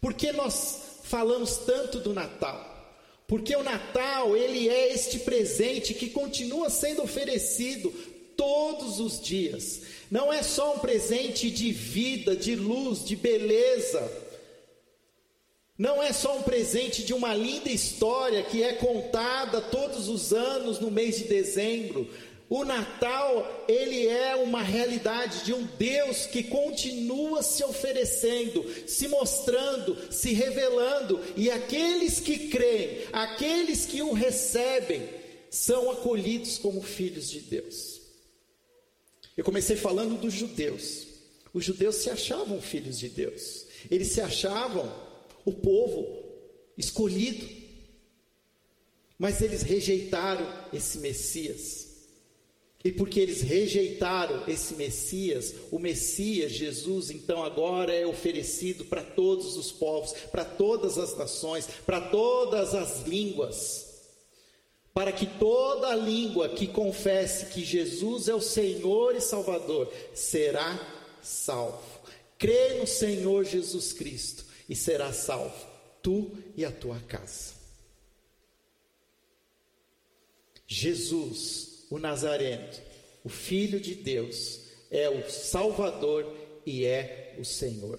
Por 0.00 0.14
que 0.14 0.32
nós 0.32 1.00
falamos 1.02 1.58
tanto 1.58 1.98
do 1.98 2.14
Natal? 2.14 2.68
Porque 3.26 3.54
o 3.54 3.62
Natal, 3.62 4.34
ele 4.34 4.68
é 4.68 4.92
este 4.92 5.18
presente 5.18 5.92
que 5.92 6.08
continua 6.08 6.70
sendo 6.70 7.02
oferecido 7.02 7.90
todos 8.36 8.98
os 8.98 9.20
dias. 9.20 9.82
Não 10.10 10.32
é 10.32 10.42
só 10.42 10.74
um 10.74 10.78
presente 10.78 11.50
de 11.50 11.70
vida, 11.70 12.34
de 12.34 12.56
luz, 12.56 13.04
de 13.04 13.14
beleza. 13.14 14.29
Não 15.80 16.02
é 16.02 16.12
só 16.12 16.36
um 16.36 16.42
presente 16.42 17.02
de 17.02 17.14
uma 17.14 17.34
linda 17.34 17.70
história 17.70 18.42
que 18.42 18.62
é 18.62 18.74
contada 18.74 19.62
todos 19.62 20.10
os 20.10 20.30
anos 20.30 20.78
no 20.78 20.90
mês 20.90 21.16
de 21.16 21.24
dezembro. 21.24 22.06
O 22.50 22.66
Natal, 22.66 23.64
ele 23.66 24.06
é 24.06 24.36
uma 24.36 24.60
realidade 24.60 25.42
de 25.42 25.54
um 25.54 25.66
Deus 25.78 26.26
que 26.26 26.42
continua 26.42 27.42
se 27.42 27.64
oferecendo, 27.64 28.62
se 28.86 29.08
mostrando, 29.08 29.96
se 30.12 30.34
revelando, 30.34 31.18
e 31.34 31.50
aqueles 31.50 32.20
que 32.20 32.50
creem, 32.50 33.06
aqueles 33.10 33.86
que 33.86 34.02
o 34.02 34.12
recebem, 34.12 35.08
são 35.48 35.90
acolhidos 35.90 36.58
como 36.58 36.82
filhos 36.82 37.30
de 37.30 37.40
Deus. 37.40 38.02
Eu 39.34 39.44
comecei 39.44 39.76
falando 39.76 40.20
dos 40.20 40.34
judeus. 40.34 41.06
Os 41.54 41.64
judeus 41.64 41.96
se 41.96 42.10
achavam 42.10 42.60
filhos 42.60 42.98
de 42.98 43.08
Deus. 43.08 43.64
Eles 43.90 44.08
se 44.08 44.20
achavam 44.20 45.08
o 45.50 45.54
povo 45.54 46.22
escolhido. 46.76 47.46
Mas 49.18 49.42
eles 49.42 49.62
rejeitaram 49.62 50.46
esse 50.72 50.98
Messias. 50.98 51.88
E 52.82 52.90
porque 52.90 53.20
eles 53.20 53.42
rejeitaram 53.42 54.48
esse 54.48 54.72
Messias, 54.74 55.54
o 55.70 55.78
Messias, 55.78 56.52
Jesus, 56.52 57.10
então 57.10 57.44
agora 57.44 57.92
é 57.92 58.06
oferecido 58.06 58.86
para 58.86 59.02
todos 59.02 59.58
os 59.58 59.70
povos, 59.70 60.14
para 60.32 60.46
todas 60.46 60.96
as 60.96 61.14
nações, 61.14 61.68
para 61.84 62.00
todas 62.00 62.74
as 62.74 63.06
línguas. 63.06 63.86
Para 64.94 65.12
que 65.12 65.26
toda 65.26 65.94
língua 65.94 66.48
que 66.48 66.66
confesse 66.66 67.46
que 67.46 67.62
Jesus 67.62 68.28
é 68.28 68.34
o 68.34 68.40
Senhor 68.40 69.14
e 69.14 69.20
Salvador 69.20 69.92
será 70.14 70.80
salvo. 71.22 72.00
Crê 72.38 72.78
no 72.78 72.86
Senhor 72.86 73.44
Jesus 73.44 73.92
Cristo 73.92 74.49
e 74.70 74.76
será 74.76 75.12
salvo, 75.12 75.66
tu 76.00 76.32
e 76.56 76.64
a 76.64 76.70
tua 76.70 77.00
casa. 77.00 77.54
Jesus 80.64 81.70
o 81.90 81.98
Nazareno, 81.98 82.68
o 83.24 83.28
Filho 83.28 83.80
de 83.80 83.96
Deus, 83.96 84.60
é 84.90 85.08
o 85.08 85.28
Salvador 85.28 86.24
e 86.64 86.86
é 86.86 87.34
o 87.36 87.44
Senhor. 87.44 87.98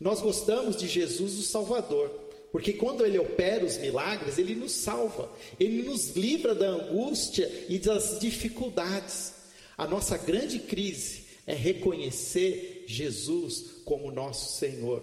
Nós 0.00 0.20
gostamos 0.20 0.76
de 0.76 0.88
Jesus, 0.88 1.38
o 1.38 1.42
Salvador, 1.42 2.08
porque 2.50 2.72
quando 2.72 3.06
ele 3.06 3.18
opera 3.18 3.64
os 3.64 3.78
milagres, 3.78 4.36
ele 4.36 4.56
nos 4.56 4.72
salva, 4.72 5.30
ele 5.60 5.84
nos 5.84 6.10
livra 6.16 6.54
da 6.54 6.66
angústia 6.66 7.48
e 7.68 7.78
das 7.78 8.18
dificuldades. 8.18 9.32
A 9.78 9.86
nossa 9.86 10.18
grande 10.18 10.58
crise 10.58 11.23
é 11.46 11.54
reconhecer 11.54 12.84
Jesus 12.86 13.82
como 13.84 14.10
nosso 14.10 14.58
Senhor, 14.58 15.02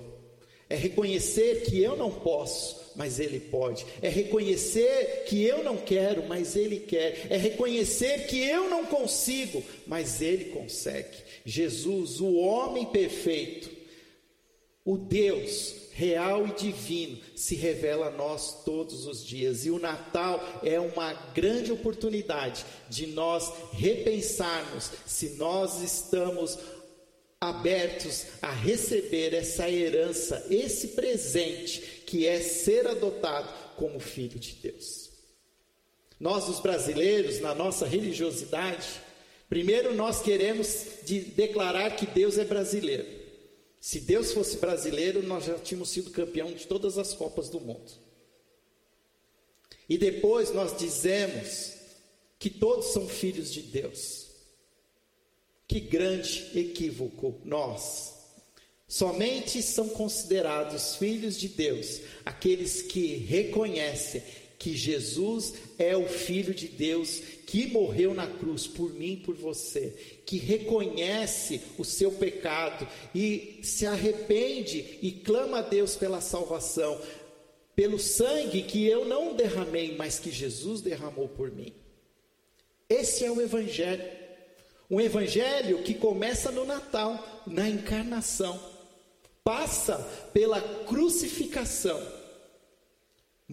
é 0.69 0.75
reconhecer 0.75 1.63
que 1.63 1.81
eu 1.81 1.97
não 1.97 2.09
posso, 2.09 2.93
mas 2.95 3.19
Ele 3.19 3.41
pode. 3.41 3.85
É 4.01 4.07
reconhecer 4.07 5.25
que 5.27 5.43
eu 5.43 5.61
não 5.63 5.75
quero, 5.75 6.25
mas 6.29 6.55
Ele 6.55 6.79
quer. 6.79 7.27
É 7.29 7.35
reconhecer 7.35 8.27
que 8.27 8.39
eu 8.39 8.69
não 8.69 8.85
consigo, 8.85 9.61
mas 9.85 10.21
Ele 10.21 10.45
consegue. 10.45 11.17
Jesus, 11.45 12.21
o 12.21 12.35
homem 12.35 12.85
perfeito, 12.85 13.69
o 14.85 14.97
Deus 14.97 15.75
real 16.01 16.47
e 16.47 16.51
divino, 16.53 17.19
se 17.35 17.53
revela 17.53 18.07
a 18.07 18.11
nós 18.11 18.63
todos 18.65 19.05
os 19.05 19.23
dias. 19.23 19.67
E 19.67 19.69
o 19.69 19.77
Natal 19.77 20.43
é 20.63 20.79
uma 20.79 21.13
grande 21.13 21.71
oportunidade 21.71 22.65
de 22.89 23.05
nós 23.05 23.53
repensarmos 23.71 24.89
se 25.05 25.35
nós 25.35 25.79
estamos 25.81 26.57
abertos 27.39 28.25
a 28.41 28.51
receber 28.51 29.35
essa 29.35 29.69
herança, 29.69 30.43
esse 30.49 30.89
presente 30.89 31.79
que 32.07 32.25
é 32.25 32.39
ser 32.39 32.87
adotado 32.87 33.53
como 33.75 33.99
filho 33.99 34.39
de 34.39 34.53
Deus. 34.53 35.11
Nós, 36.19 36.49
os 36.49 36.59
brasileiros, 36.59 37.39
na 37.39 37.53
nossa 37.53 37.85
religiosidade, 37.85 38.87
primeiro 39.47 39.93
nós 39.93 40.19
queremos 40.21 40.85
de 41.03 41.19
declarar 41.19 41.95
que 41.95 42.07
Deus 42.07 42.39
é 42.39 42.43
brasileiro. 42.43 43.20
Se 43.81 43.99
Deus 43.99 44.31
fosse 44.31 44.57
brasileiro, 44.57 45.23
nós 45.23 45.45
já 45.45 45.57
tínhamos 45.57 45.89
sido 45.89 46.11
campeão 46.11 46.53
de 46.53 46.67
todas 46.67 46.99
as 46.99 47.13
Copas 47.15 47.49
do 47.49 47.59
Mundo. 47.59 47.91
E 49.89 49.97
depois 49.97 50.53
nós 50.53 50.77
dizemos 50.77 51.73
que 52.37 52.51
todos 52.51 52.93
são 52.93 53.09
filhos 53.09 53.51
de 53.51 53.63
Deus. 53.63 54.27
Que 55.67 55.79
grande 55.79 56.51
equívoco 56.53 57.41
nós. 57.43 58.13
Somente 58.87 59.63
são 59.63 59.89
considerados 59.89 60.97
filhos 60.97 61.39
de 61.39 61.47
Deus 61.47 62.01
aqueles 62.23 62.83
que 62.83 63.15
reconhecem 63.15 64.21
que 64.61 64.77
Jesus 64.77 65.55
é 65.79 65.97
o 65.97 66.07
Filho 66.07 66.53
de 66.53 66.67
Deus 66.67 67.19
que 67.47 67.65
morreu 67.65 68.13
na 68.13 68.27
cruz 68.27 68.67
por 68.67 68.93
mim 68.93 69.13
e 69.13 69.17
por 69.17 69.33
você, 69.33 70.21
que 70.23 70.37
reconhece 70.37 71.59
o 71.79 71.83
seu 71.83 72.11
pecado 72.11 72.87
e 73.13 73.59
se 73.63 73.87
arrepende 73.87 74.99
e 75.01 75.13
clama 75.13 75.57
a 75.57 75.61
Deus 75.63 75.95
pela 75.95 76.21
salvação, 76.21 77.01
pelo 77.75 77.97
sangue 77.97 78.61
que 78.61 78.85
eu 78.85 79.03
não 79.03 79.35
derramei, 79.35 79.95
mas 79.95 80.19
que 80.19 80.29
Jesus 80.29 80.79
derramou 80.79 81.27
por 81.27 81.49
mim. 81.49 81.73
Esse 82.87 83.25
é 83.25 83.31
o 83.31 83.41
Evangelho. 83.41 84.05
Um 84.91 85.01
evangelho 85.01 85.81
que 85.81 85.95
começa 85.95 86.51
no 86.51 86.65
Natal, 86.65 87.43
na 87.47 87.67
encarnação, 87.67 88.59
passa 89.43 89.97
pela 90.33 90.61
crucificação. 90.85 92.20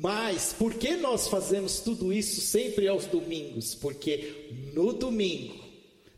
Mas 0.01 0.53
por 0.53 0.74
que 0.74 0.94
nós 0.96 1.26
fazemos 1.26 1.80
tudo 1.80 2.12
isso 2.12 2.40
sempre 2.40 2.86
aos 2.86 3.07
domingos? 3.07 3.74
Porque 3.74 4.53
no 4.72 4.92
domingo, 4.92 5.57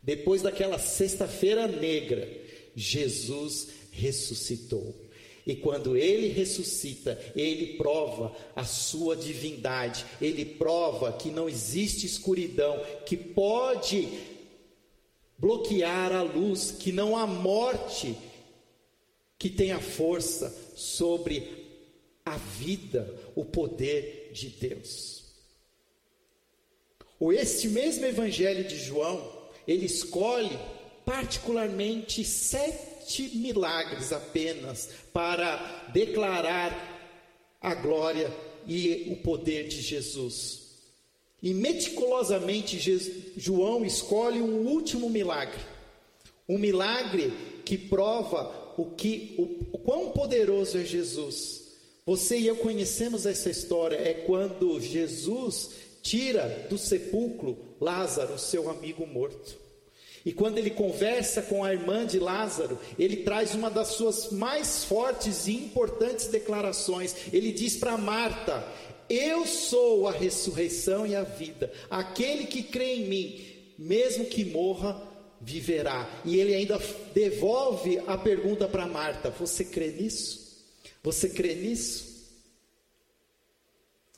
depois 0.03 0.43
daquela 0.43 0.77
sexta-feira 0.77 1.67
negra, 1.67 2.29
Jesus 2.75 3.69
ressuscitou. 3.91 4.95
E 5.47 5.55
quando 5.55 5.97
ele 5.97 6.27
ressuscita, 6.27 7.19
ele 7.35 7.75
prova 7.77 8.31
a 8.55 8.63
sua 8.63 9.15
divindade, 9.15 10.05
ele 10.21 10.45
prova 10.45 11.13
que 11.13 11.31
não 11.31 11.49
existe 11.49 12.05
escuridão 12.05 12.79
que 13.03 13.17
pode 13.17 14.07
bloquear 15.39 16.11
a 16.11 16.21
luz, 16.21 16.69
que 16.69 16.91
não 16.91 17.17
há 17.17 17.25
morte 17.25 18.15
que 19.39 19.49
tenha 19.49 19.79
força 19.79 20.55
sobre 20.75 21.60
a 22.25 22.37
vida, 22.37 23.13
o 23.35 23.43
poder 23.43 24.31
de 24.33 24.49
Deus. 24.49 25.23
Ou 27.19 27.31
este 27.31 27.67
mesmo 27.67 28.05
evangelho 28.05 28.67
de 28.67 28.77
João, 28.77 29.21
ele 29.67 29.85
escolhe 29.85 30.57
particularmente 31.05 32.23
sete 32.23 33.35
milagres 33.35 34.11
apenas 34.11 34.89
para 35.13 35.89
declarar 35.93 36.89
a 37.61 37.75
glória 37.75 38.31
e 38.67 39.07
o 39.11 39.17
poder 39.17 39.67
de 39.67 39.81
Jesus. 39.81 40.61
E 41.41 41.53
meticulosamente 41.53 42.79
João 43.35 43.83
escolhe 43.83 44.41
um 44.41 44.67
último 44.67 45.09
milagre. 45.09 45.59
Um 46.47 46.57
milagre 46.57 47.33
que 47.65 47.77
prova 47.77 48.73
o 48.77 48.85
que 48.85 49.35
o, 49.37 49.75
o 49.75 49.79
quão 49.79 50.11
poderoso 50.11 50.77
é 50.77 50.83
Jesus. 50.83 51.60
Você 52.05 52.39
e 52.39 52.47
eu 52.47 52.55
conhecemos 52.55 53.27
essa 53.27 53.49
história, 53.49 53.95
é 53.95 54.13
quando 54.13 54.81
Jesus 54.81 55.69
tira 56.01 56.65
do 56.67 56.77
sepulcro 56.77 57.57
Lázaro, 57.79 58.39
seu 58.39 58.69
amigo 58.71 59.05
morto. 59.05 59.55
E 60.25 60.31
quando 60.31 60.57
ele 60.57 60.71
conversa 60.71 61.43
com 61.43 61.63
a 61.63 61.71
irmã 61.71 62.05
de 62.05 62.17
Lázaro, 62.17 62.79
ele 62.97 63.17
traz 63.17 63.53
uma 63.53 63.69
das 63.69 63.89
suas 63.89 64.31
mais 64.31 64.83
fortes 64.83 65.47
e 65.47 65.53
importantes 65.53 66.27
declarações. 66.27 67.15
Ele 67.31 67.51
diz 67.51 67.77
para 67.77 67.97
Marta: 67.97 68.65
Eu 69.07 69.45
sou 69.45 70.07
a 70.07 70.11
ressurreição 70.11 71.05
e 71.05 71.15
a 71.15 71.23
vida. 71.23 71.71
Aquele 71.89 72.45
que 72.45 72.63
crê 72.63 72.95
em 72.95 73.07
mim, 73.07 73.45
mesmo 73.77 74.25
que 74.25 74.45
morra, 74.45 75.01
viverá. 75.39 76.09
E 76.23 76.39
ele 76.39 76.53
ainda 76.53 76.79
devolve 77.13 77.99
a 78.05 78.17
pergunta 78.17 78.67
para 78.67 78.87
Marta: 78.87 79.29
Você 79.31 79.65
crê 79.65 79.91
nisso? 79.91 80.40
Você 81.03 81.29
crê 81.29 81.55
nisso? 81.55 82.11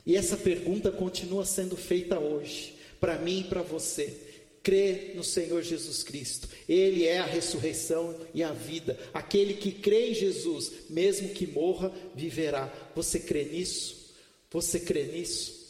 E 0.06 0.16
essa 0.16 0.36
pergunta 0.36 0.92
continua 0.92 1.44
sendo 1.44 1.76
feita 1.76 2.18
hoje, 2.18 2.74
para 3.00 3.18
mim 3.18 3.40
e 3.40 3.44
para 3.44 3.62
você 3.62 4.34
crê 4.64 5.12
no 5.14 5.22
Senhor 5.22 5.62
Jesus 5.62 6.02
Cristo. 6.02 6.48
Ele 6.66 7.04
é 7.04 7.18
a 7.18 7.26
ressurreição 7.26 8.16
e 8.32 8.42
a 8.42 8.50
vida. 8.50 8.98
Aquele 9.12 9.54
que 9.54 9.70
crê 9.70 10.10
em 10.10 10.14
Jesus, 10.14 10.72
mesmo 10.88 11.28
que 11.28 11.46
morra, 11.46 11.92
viverá. 12.14 12.72
Você 12.96 13.20
crê 13.20 13.44
nisso? 13.44 14.14
Você 14.50 14.80
crê 14.80 15.04
nisso? 15.04 15.64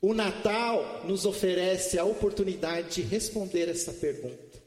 O 0.00 0.14
Natal 0.14 1.04
nos 1.06 1.26
oferece 1.26 1.98
a 1.98 2.04
oportunidade 2.04 2.94
de 2.94 3.02
responder 3.02 3.68
essa 3.68 3.92
pergunta. 3.92 4.62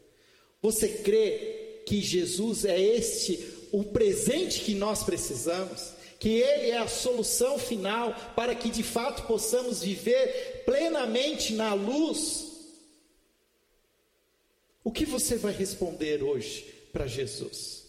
Você 0.62 0.88
crê 0.90 1.82
que 1.86 2.02
Jesus 2.02 2.66
é 2.66 2.80
este 2.80 3.38
o 3.74 3.84
presente 3.84 4.62
que 4.62 4.76
nós 4.76 5.04
precisamos? 5.04 5.94
Que 6.20 6.30
Ele 6.30 6.70
é 6.70 6.78
a 6.78 6.88
solução 6.88 7.58
final 7.58 8.16
para 8.36 8.54
que 8.54 8.70
de 8.70 8.84
fato 8.84 9.24
possamos 9.24 9.82
viver 9.82 10.64
plenamente 10.64 11.54
na 11.54 11.74
luz 11.74 12.54
o 14.84 14.92
que 14.92 15.06
você 15.06 15.38
vai 15.38 15.54
responder 15.54 16.22
hoje 16.22 16.66
para 16.92 17.08
Jesus? 17.08 17.84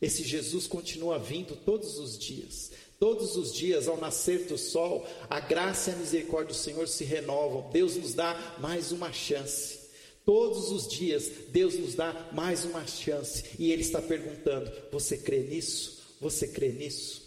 Esse 0.00 0.22
Jesus 0.22 0.66
continua 0.66 1.18
vindo 1.18 1.56
todos 1.56 1.98
os 1.98 2.18
dias. 2.18 2.70
Todos 3.00 3.36
os 3.36 3.52
dias, 3.52 3.88
ao 3.88 3.96
nascer 3.96 4.46
do 4.46 4.56
sol, 4.56 5.06
a 5.28 5.40
graça 5.40 5.90
e 5.90 5.94
a 5.94 5.96
misericórdia 5.96 6.54
do 6.54 6.58
Senhor 6.58 6.86
se 6.86 7.04
renovam. 7.04 7.70
Deus 7.70 7.96
nos 7.96 8.14
dá 8.14 8.56
mais 8.60 8.92
uma 8.92 9.12
chance. 9.12 9.83
Todos 10.24 10.70
os 10.70 10.88
dias, 10.88 11.30
Deus 11.48 11.76
nos 11.76 11.94
dá 11.94 12.30
mais 12.32 12.64
uma 12.64 12.86
chance. 12.86 13.44
E 13.58 13.70
Ele 13.70 13.82
está 13.82 14.00
perguntando: 14.00 14.72
Você 14.90 15.18
crê 15.18 15.40
nisso? 15.42 16.16
Você 16.20 16.48
crê 16.48 16.70
nisso? 16.70 17.22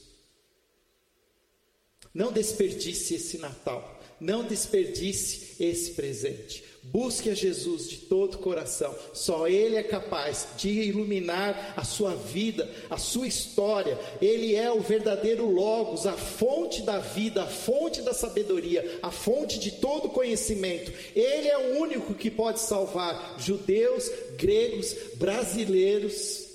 Não 2.14 2.32
desperdice 2.32 3.14
esse 3.16 3.38
Natal. 3.38 4.02
Não 4.20 4.44
desperdice 4.44 5.64
esse 5.64 5.92
presente. 5.92 6.64
Busque 6.90 7.30
a 7.30 7.34
Jesus 7.34 7.90
de 7.90 7.98
todo 7.98 8.36
o 8.36 8.40
coração. 8.40 8.96
Só 9.14 9.46
Ele 9.46 9.76
é 9.76 9.84
capaz 9.84 10.48
de 10.56 10.70
iluminar 10.70 11.74
a 11.76 11.84
sua 11.84 12.16
vida, 12.16 12.70
a 12.90 12.98
sua 12.98 13.28
história. 13.28 14.00
Ele 14.22 14.56
é 14.56 14.72
o 14.72 14.80
verdadeiro 14.80 15.50
Logos, 15.52 16.08
a 16.08 16.14
fonte 16.14 16.82
da 16.84 16.98
vida, 17.00 17.44
a 17.44 17.48
fonte 17.48 18.02
da 18.02 18.14
sabedoria, 18.14 19.00
a 19.04 19.12
fonte 19.12 19.60
de 19.60 19.72
todo 19.72 20.10
conhecimento. 20.10 20.94
Ele 21.14 21.50
é 21.50 21.58
o 21.58 21.78
único 21.78 22.14
que 22.14 22.32
pode 22.32 22.62
salvar 22.62 23.36
judeus, 23.38 24.10
gregos, 24.38 24.96
brasileiros, 25.16 26.48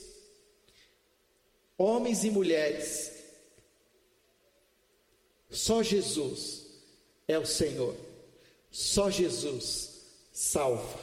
homens 1.76 2.24
e 2.24 2.30
mulheres. 2.30 3.12
Só 5.50 5.82
Jesus 5.82 6.62
é 7.28 7.38
o 7.38 7.44
Senhor. 7.44 7.94
Só 8.70 9.10
Jesus 9.10 9.91
salva. 10.42 10.98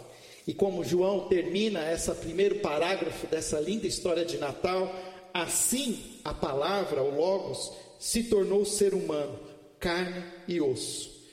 E 0.46 0.54
como 0.54 0.84
João 0.84 1.30
termina 1.30 1.92
esse 1.94 2.14
primeiro 2.16 2.60
parágrafo 2.60 3.26
dessa 3.28 3.60
linda 3.60 3.88
história 3.88 4.26
de 4.26 4.38
Natal, 4.38 4.94
assim 5.34 6.20
a 6.26 6.34
palavra, 6.34 7.02
o 7.02 7.16
Logos, 7.16 7.72
se 7.98 8.24
tornou 8.24 8.66
ser 8.66 8.94
humano, 8.94 9.40
carne 9.80 10.26
e 10.48 10.60
osso, 10.60 11.26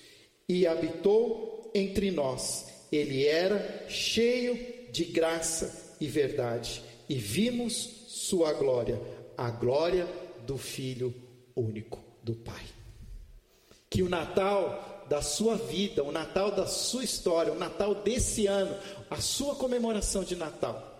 e 0.49 0.67
habitou 0.67 1.71
entre 1.75 2.13
nós. 2.13 2.67
Ele 2.93 3.27
era 3.27 3.87
cheio 3.89 4.57
de 4.93 5.05
graça 5.07 5.97
e 6.01 6.07
verdade, 6.07 6.83
e 7.09 7.17
vimos 7.17 8.05
sua 8.07 8.53
glória, 8.53 9.01
a 9.37 9.51
glória 9.51 10.07
do 10.47 10.57
Filho 10.57 11.13
único 11.57 11.99
do 12.23 12.35
Pai. 12.35 12.65
Que 13.91 14.03
o 14.03 14.09
Natal 14.09 14.96
da 15.09 15.23
sua 15.23 15.57
vida, 15.57 16.03
o 16.03 16.13
Natal 16.13 16.51
da 16.51 16.67
sua 16.67 17.05
história, 17.05 17.53
o 17.53 17.59
Natal 17.59 17.95
desse 17.95 18.47
ano, 18.47 18.77
a 19.11 19.21
sua 19.21 19.55
comemoração 19.55 20.25
de 20.25 20.37
Natal, 20.37 20.95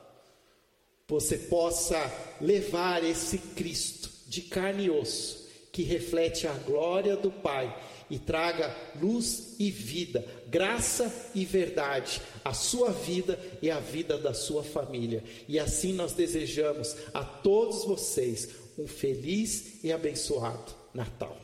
você 1.09 1.37
possa 1.39 2.13
levar 2.41 3.05
esse 3.05 3.39
Cristo 3.39 4.11
de 4.27 4.43
carne 4.43 4.85
e 4.85 4.91
osso, 4.91 5.47
que 5.73 5.83
reflete 5.83 6.47
a 6.47 6.53
glória 6.53 7.17
do 7.17 7.31
Pai 7.31 7.75
e 8.09 8.19
traga 8.19 8.75
luz 9.01 9.57
e 9.59 9.71
vida, 9.71 10.25
graça 10.47 11.13
e 11.35 11.45
verdade, 11.45 12.21
a 12.45 12.55
sua 12.55 12.91
vida 12.91 13.39
e 13.61 13.71
a 13.71 13.79
vida 13.79 14.17
da 14.17 14.33
sua 14.33 14.63
família. 14.63 15.23
E 15.49 15.59
assim 15.59 15.93
nós 15.93 16.13
desejamos 16.13 16.97
a 17.13 17.25
todos 17.25 17.85
vocês 17.85 18.49
um 18.79 18.87
feliz 18.87 19.83
e 19.83 19.93
abençoado 19.93 20.73
Natal. 20.95 21.37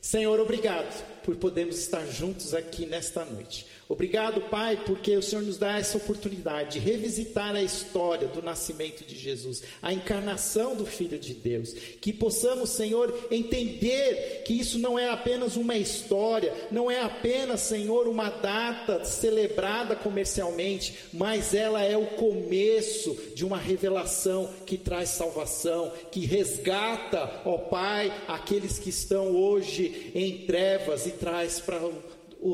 Senhor, 0.00 0.40
obrigado 0.40 1.17
por 1.28 1.36
podermos 1.36 1.78
estar 1.78 2.06
juntos 2.06 2.54
aqui 2.54 2.86
nesta 2.86 3.22
noite. 3.22 3.66
Obrigado, 3.86 4.42
Pai, 4.50 4.82
porque 4.84 5.16
o 5.16 5.22
Senhor 5.22 5.42
nos 5.42 5.56
dá 5.56 5.78
essa 5.78 5.96
oportunidade 5.96 6.72
de 6.72 6.78
revisitar 6.78 7.56
a 7.56 7.62
história 7.62 8.28
do 8.28 8.42
nascimento 8.42 9.02
de 9.02 9.16
Jesus, 9.16 9.62
a 9.80 9.94
encarnação 9.94 10.74
do 10.74 10.84
Filho 10.84 11.18
de 11.18 11.32
Deus. 11.32 11.72
Que 12.00 12.12
possamos, 12.12 12.68
Senhor, 12.70 13.14
entender 13.30 14.42
que 14.44 14.52
isso 14.52 14.78
não 14.78 14.98
é 14.98 15.08
apenas 15.08 15.56
uma 15.56 15.74
história, 15.74 16.54
não 16.70 16.90
é 16.90 17.00
apenas, 17.00 17.62
Senhor, 17.62 18.08
uma 18.08 18.28
data 18.28 19.04
celebrada 19.04 19.96
comercialmente, 19.96 20.94
mas 21.12 21.54
ela 21.54 21.82
é 21.82 21.96
o 21.96 22.06
começo 22.06 23.16
de 23.34 23.44
uma 23.44 23.56
revelação 23.56 24.50
que 24.66 24.76
traz 24.76 25.10
salvação, 25.10 25.92
que 26.10 26.26
resgata, 26.26 27.40
ó 27.44 27.56
Pai, 27.56 28.12
aqueles 28.28 28.78
que 28.78 28.90
estão 28.90 29.34
hoje 29.34 30.10
em 30.14 30.46
trevas 30.46 31.06
e 31.06 31.17
traz 31.18 31.60
para 31.60 31.76
o 31.84 31.92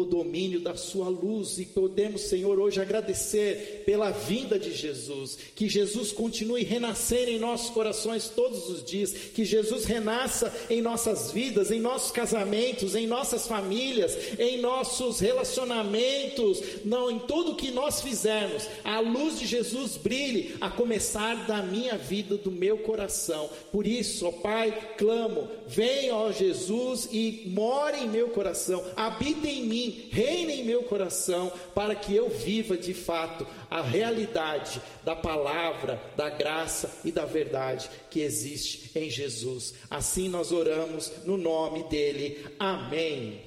domínio 0.04 0.60
da 0.60 0.74
sua 0.74 1.08
luz 1.08 1.58
e 1.58 1.66
podemos, 1.66 2.22
Senhor, 2.22 2.58
hoje 2.58 2.80
agradecer 2.80 3.82
pela 3.84 4.10
vinda 4.10 4.58
de 4.58 4.72
Jesus, 4.72 5.36
que 5.54 5.68
Jesus 5.68 6.10
continue 6.10 6.64
renascer 6.64 7.28
em 7.28 7.38
nossos 7.38 7.70
corações 7.70 8.28
todos 8.28 8.68
os 8.68 8.82
dias, 8.82 9.12
que 9.12 9.44
Jesus 9.44 9.84
renasça 9.84 10.52
em 10.70 10.80
nossas 10.80 11.30
vidas, 11.30 11.70
em 11.70 11.80
nossos 11.80 12.10
casamentos, 12.10 12.94
em 12.94 13.06
nossas 13.06 13.46
famílias, 13.46 14.16
em 14.38 14.60
nossos 14.60 15.20
relacionamentos, 15.20 16.62
não 16.84 17.10
em 17.10 17.18
tudo 17.18 17.56
que 17.56 17.70
nós 17.70 18.00
fizermos, 18.00 18.66
a 18.82 19.00
luz 19.00 19.38
de 19.38 19.46
Jesus 19.46 19.96
brilhe 19.96 20.54
a 20.60 20.70
começar 20.70 21.46
da 21.46 21.62
minha 21.62 21.96
vida, 21.98 22.36
do 22.36 22.50
meu 22.50 22.78
coração. 22.78 23.50
Por 23.70 23.86
isso, 23.86 24.26
ó 24.26 24.32
Pai, 24.32 24.94
clamo, 24.96 25.48
venha, 25.66 26.14
ó 26.14 26.32
Jesus, 26.32 27.08
e 27.12 27.42
more 27.46 27.98
em 27.98 28.08
meu 28.08 28.28
coração, 28.28 28.82
habita 28.96 29.46
em 29.46 29.66
mim 29.66 29.73
mim, 29.74 30.08
reina 30.10 30.52
em 30.52 30.64
meu 30.64 30.84
coração, 30.84 31.52
para 31.74 31.94
que 31.96 32.14
eu 32.14 32.28
viva 32.28 32.76
de 32.76 32.94
fato 32.94 33.44
a 33.68 33.82
realidade 33.82 34.80
da 35.04 35.16
palavra, 35.16 36.00
da 36.16 36.30
graça 36.30 37.00
e 37.04 37.10
da 37.10 37.24
verdade 37.24 37.90
que 38.08 38.20
existe 38.20 38.96
em 38.96 39.10
Jesus. 39.10 39.74
Assim 39.90 40.28
nós 40.28 40.52
oramos 40.52 41.12
no 41.24 41.36
nome 41.36 41.82
dele. 41.88 42.46
Amém. 42.58 43.43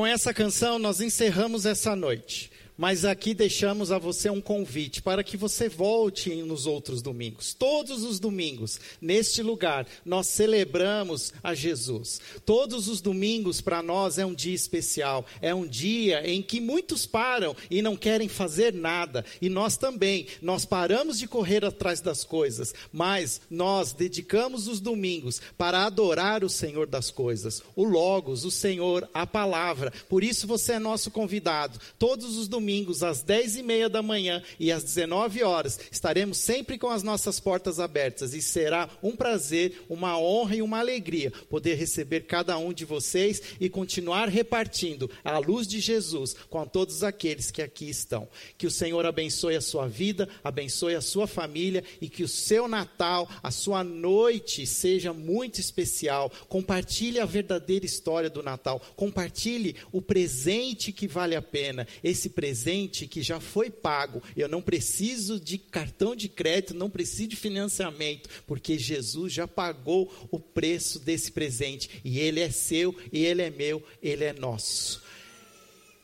Com 0.00 0.06
essa 0.06 0.32
canção, 0.32 0.78
nós 0.78 1.02
encerramos 1.02 1.66
essa 1.66 1.94
noite. 1.94 2.50
Mas 2.80 3.04
aqui 3.04 3.34
deixamos 3.34 3.92
a 3.92 3.98
você 3.98 4.30
um 4.30 4.40
convite 4.40 5.02
para 5.02 5.22
que 5.22 5.36
você 5.36 5.68
volte 5.68 6.34
nos 6.36 6.64
outros 6.64 7.02
domingos. 7.02 7.52
Todos 7.52 8.02
os 8.02 8.18
domingos, 8.18 8.80
neste 9.02 9.42
lugar, 9.42 9.86
nós 10.02 10.28
celebramos 10.28 11.30
a 11.42 11.52
Jesus. 11.52 12.22
Todos 12.46 12.88
os 12.88 13.02
domingos 13.02 13.60
para 13.60 13.82
nós 13.82 14.16
é 14.16 14.24
um 14.24 14.32
dia 14.32 14.54
especial. 14.54 15.26
É 15.42 15.54
um 15.54 15.66
dia 15.66 16.26
em 16.26 16.40
que 16.40 16.58
muitos 16.58 17.04
param 17.04 17.54
e 17.70 17.82
não 17.82 17.98
querem 17.98 18.28
fazer 18.28 18.72
nada. 18.72 19.26
E 19.42 19.50
nós 19.50 19.76
também. 19.76 20.26
Nós 20.40 20.64
paramos 20.64 21.18
de 21.18 21.28
correr 21.28 21.62
atrás 21.66 22.00
das 22.00 22.24
coisas. 22.24 22.72
Mas 22.90 23.42
nós 23.50 23.92
dedicamos 23.92 24.68
os 24.68 24.80
domingos 24.80 25.42
para 25.58 25.84
adorar 25.84 26.42
o 26.42 26.48
Senhor 26.48 26.86
das 26.86 27.10
coisas. 27.10 27.62
O 27.76 27.84
Logos, 27.84 28.46
o 28.46 28.50
Senhor, 28.50 29.06
a 29.12 29.26
palavra. 29.26 29.92
Por 30.08 30.24
isso 30.24 30.46
você 30.46 30.72
é 30.72 30.78
nosso 30.78 31.10
convidado. 31.10 31.78
Todos 31.98 32.38
os 32.38 32.48
domingos 32.48 32.69
domingos, 32.70 33.02
às 33.02 33.20
10 33.20 33.56
e 33.56 33.62
meia 33.64 33.88
da 33.88 34.00
manhã 34.00 34.40
e 34.58 34.70
às 34.70 34.84
19 34.84 35.42
horas, 35.42 35.80
estaremos 35.90 36.38
sempre 36.38 36.78
com 36.78 36.88
as 36.88 37.02
nossas 37.02 37.40
portas 37.40 37.80
abertas 37.80 38.32
e 38.32 38.40
será 38.40 38.88
um 39.02 39.16
prazer, 39.16 39.82
uma 39.88 40.16
honra 40.16 40.54
e 40.54 40.62
uma 40.62 40.78
alegria 40.78 41.32
poder 41.48 41.74
receber 41.74 42.20
cada 42.20 42.56
um 42.58 42.72
de 42.72 42.84
vocês 42.84 43.42
e 43.58 43.68
continuar 43.68 44.28
repartindo 44.28 45.10
a 45.24 45.38
luz 45.38 45.66
de 45.66 45.80
Jesus 45.80 46.36
com 46.48 46.64
todos 46.64 47.02
aqueles 47.02 47.50
que 47.50 47.60
aqui 47.60 47.90
estão. 47.90 48.28
Que 48.56 48.68
o 48.68 48.70
Senhor 48.70 49.04
abençoe 49.04 49.56
a 49.56 49.60
sua 49.60 49.88
vida, 49.88 50.28
abençoe 50.44 50.94
a 50.94 51.00
sua 51.00 51.26
família 51.26 51.82
e 52.00 52.08
que 52.08 52.22
o 52.22 52.28
seu 52.28 52.68
Natal, 52.68 53.28
a 53.42 53.50
sua 53.50 53.82
noite 53.82 54.64
seja 54.64 55.12
muito 55.12 55.60
especial. 55.60 56.30
Compartilhe 56.48 57.18
a 57.18 57.26
verdadeira 57.26 57.84
história 57.84 58.30
do 58.30 58.44
Natal, 58.44 58.80
compartilhe 58.94 59.74
o 59.90 60.00
presente 60.00 60.92
que 60.92 61.08
vale 61.08 61.34
a 61.34 61.42
pena, 61.42 61.84
esse 62.04 62.28
presente 62.28 62.59
presente 62.60 63.06
que 63.06 63.22
já 63.22 63.40
foi 63.40 63.70
pago. 63.70 64.22
Eu 64.36 64.48
não 64.48 64.60
preciso 64.60 65.40
de 65.40 65.56
cartão 65.56 66.14
de 66.14 66.28
crédito, 66.28 66.74
não 66.74 66.90
preciso 66.90 67.28
de 67.28 67.36
financiamento, 67.36 68.28
porque 68.46 68.78
Jesus 68.78 69.32
já 69.32 69.48
pagou 69.48 70.12
o 70.30 70.38
preço 70.38 70.98
desse 70.98 71.32
presente. 71.32 71.88
E 72.04 72.18
ele 72.18 72.40
é 72.40 72.50
seu, 72.50 72.94
e 73.10 73.24
ele 73.24 73.40
é 73.40 73.50
meu, 73.50 73.82
ele 74.02 74.24
é 74.24 74.32
nosso. 74.32 75.02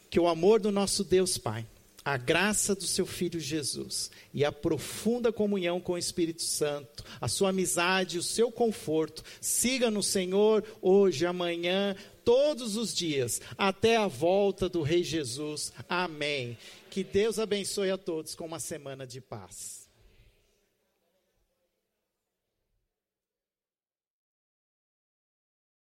Que 0.08 0.18
o 0.18 0.28
amor 0.28 0.60
do 0.60 0.72
nosso 0.72 1.04
Deus 1.04 1.36
Pai, 1.36 1.66
a 2.02 2.16
graça 2.16 2.74
do 2.74 2.84
seu 2.84 3.04
Filho 3.04 3.38
Jesus 3.38 4.10
e 4.32 4.44
a 4.44 4.52
profunda 4.52 5.30
comunhão 5.30 5.80
com 5.80 5.92
o 5.92 5.98
Espírito 5.98 6.42
Santo, 6.42 7.04
a 7.20 7.28
sua 7.28 7.50
amizade, 7.50 8.16
o 8.16 8.22
seu 8.22 8.50
conforto, 8.50 9.22
siga 9.40 9.90
no 9.90 10.02
Senhor 10.02 10.64
hoje, 10.80 11.26
amanhã, 11.26 11.94
todos 12.26 12.74
os 12.76 12.92
dias, 12.92 13.40
até 13.56 13.96
a 13.96 14.08
volta 14.08 14.68
do 14.68 14.82
Rei 14.82 15.04
Jesus. 15.04 15.72
Amém. 15.88 16.58
Que 16.90 17.04
Deus 17.04 17.38
abençoe 17.38 17.88
a 17.92 17.96
todos 17.96 18.34
com 18.34 18.44
uma 18.44 18.58
semana 18.58 19.06
de 19.06 19.20
paz. 19.20 19.85